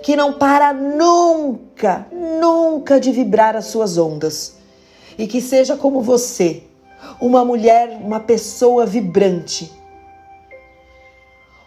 que 0.03 0.17
não 0.17 0.33
para 0.33 0.73
nunca, 0.73 2.07
nunca 2.11 2.99
de 2.99 3.13
vibrar 3.13 3.55
as 3.55 3.67
suas 3.67 3.99
ondas. 3.99 4.57
E 5.19 5.27
que 5.27 5.41
seja 5.41 5.77
como 5.77 6.01
você, 6.01 6.63
uma 7.21 7.45
mulher, 7.45 8.01
uma 8.03 8.21
pessoa 8.21 8.87
vibrante 8.87 9.76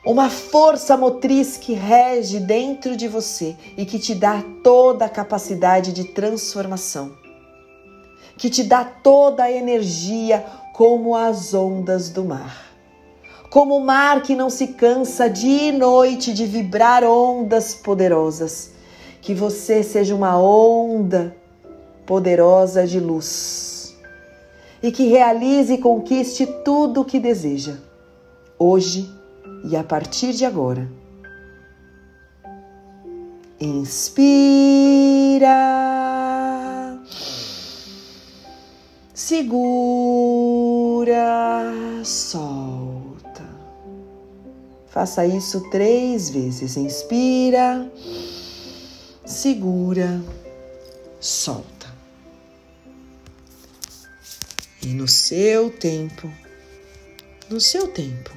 uma 0.06 0.30
força 0.30 0.96
motriz 0.96 1.58
que 1.58 1.74
rege 1.74 2.40
dentro 2.40 2.96
de 2.96 3.08
você 3.08 3.56
e 3.78 3.86
que 3.86 4.00
te 4.00 4.16
dá 4.16 4.44
toda 4.64 5.06
a 5.06 5.10
capacidade 5.10 5.92
de 5.92 6.06
transformação, 6.06 7.12
que 8.38 8.50
te 8.50 8.64
dá 8.64 8.84
toda 8.84 9.44
a 9.44 9.52
energia 9.52 10.46
como 10.74 11.16
as 11.16 11.54
ondas 11.54 12.10
do 12.10 12.24
mar. 12.24 12.70
Como 13.50 13.78
o 13.78 13.84
mar 13.84 14.22
que 14.22 14.36
não 14.36 14.50
se 14.50 14.68
cansa 14.68 15.28
dia 15.28 15.70
e 15.70 15.72
noite 15.72 16.34
de 16.34 16.46
vibrar 16.46 17.04
ondas 17.04 17.74
poderosas. 17.74 18.72
Que 19.22 19.34
você 19.34 19.84
seja 19.84 20.16
uma 20.16 20.40
onda 20.40 21.36
poderosa 22.06 22.88
de 22.88 23.00
luz 23.00 23.98
e 24.82 24.92
que 24.92 25.08
realize 25.08 25.74
e 25.74 25.78
conquiste 25.78 26.46
tudo 26.64 27.02
o 27.02 27.06
que 27.06 27.20
deseja. 27.20 27.78
Hoje, 28.58 29.10
e 29.64 29.76
a 29.76 29.84
partir 29.84 30.34
de 30.34 30.46
agora, 30.46 30.88
inspira, 33.60 35.50
segura, 39.14 39.54
solta. 42.04 43.48
Faça 44.88 45.26
isso 45.26 45.70
três 45.70 46.30
vezes. 46.30 46.78
Inspira, 46.78 47.92
segura, 49.26 50.22
solta. 51.20 51.80
E 54.82 54.88
no 54.88 55.08
seu 55.08 55.70
tempo, 55.70 56.32
no 57.50 57.60
seu 57.60 57.90
tempo, 57.90 58.32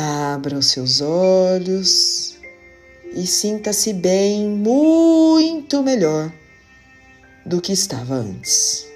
Abra 0.00 0.56
os 0.56 0.66
seus 0.66 1.00
olhos 1.00 2.36
e 3.12 3.26
sinta-se 3.26 3.92
bem 3.92 4.48
muito 4.48 5.82
melhor 5.82 6.32
do 7.44 7.60
que 7.60 7.72
estava 7.72 8.14
antes. 8.14 8.86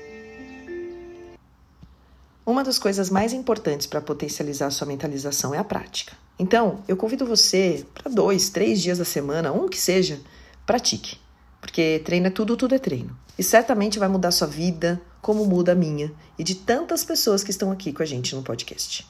Uma 2.47 2.63
das 2.63 2.79
coisas 2.79 3.11
mais 3.11 3.33
importantes 3.33 3.89
para 3.89 4.01
potencializar 4.01 4.69
a 4.69 4.71
sua 4.71 4.87
mentalização 4.87 5.53
é 5.53 5.59
a 5.59 5.65
prática. 5.65 6.17
Então, 6.39 6.85
eu 6.87 6.97
convido 6.97 7.27
você 7.27 7.85
para 7.93 8.09
dois, 8.09 8.51
três 8.51 8.81
dias 8.81 8.99
da 8.99 9.05
semana, 9.05 9.51
um 9.51 9.69
que 9.69 9.81
seja, 9.81 10.21
pratique. 10.65 11.19
Porque 11.61 12.01
treino 12.05 12.29
é 12.29 12.31
tudo, 12.31 12.57
tudo 12.57 12.77
é 12.77 12.79
treino. 12.79 13.19
E 13.37 13.43
certamente 13.43 13.99
vai 13.99 14.07
mudar 14.07 14.31
sua 14.31 14.47
vida, 14.47 15.03
como 15.21 15.45
muda 15.47 15.73
a 15.73 15.75
minha 15.75 16.13
e 16.39 16.45
de 16.45 16.55
tantas 16.55 17.03
pessoas 17.03 17.43
que 17.43 17.51
estão 17.51 17.73
aqui 17.73 17.93
com 17.93 18.05
a 18.05 18.07
gente 18.07 18.37
no 18.37 18.43
podcast. 18.45 19.05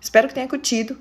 Espero 0.00 0.26
que 0.26 0.34
tenha 0.34 0.48
curtido 0.48 0.98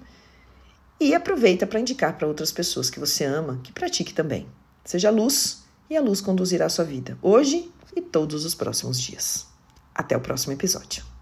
e 0.99 1.13
aproveita 1.13 1.67
para 1.67 1.79
indicar 1.79 2.17
para 2.17 2.27
outras 2.27 2.51
pessoas 2.51 2.89
que 2.89 2.99
você 2.99 3.23
ama 3.23 3.59
que 3.63 3.71
pratique 3.71 4.13
também. 4.13 4.47
Seja 4.83 5.09
luz 5.09 5.63
e 5.89 5.95
a 5.95 6.01
luz 6.01 6.21
conduzirá 6.21 6.65
a 6.65 6.69
sua 6.69 6.85
vida, 6.85 7.17
hoje 7.21 7.71
e 7.95 8.01
todos 8.01 8.45
os 8.45 8.55
próximos 8.55 8.99
dias. 8.99 9.47
Até 9.93 10.15
o 10.15 10.21
próximo 10.21 10.53
episódio. 10.53 11.16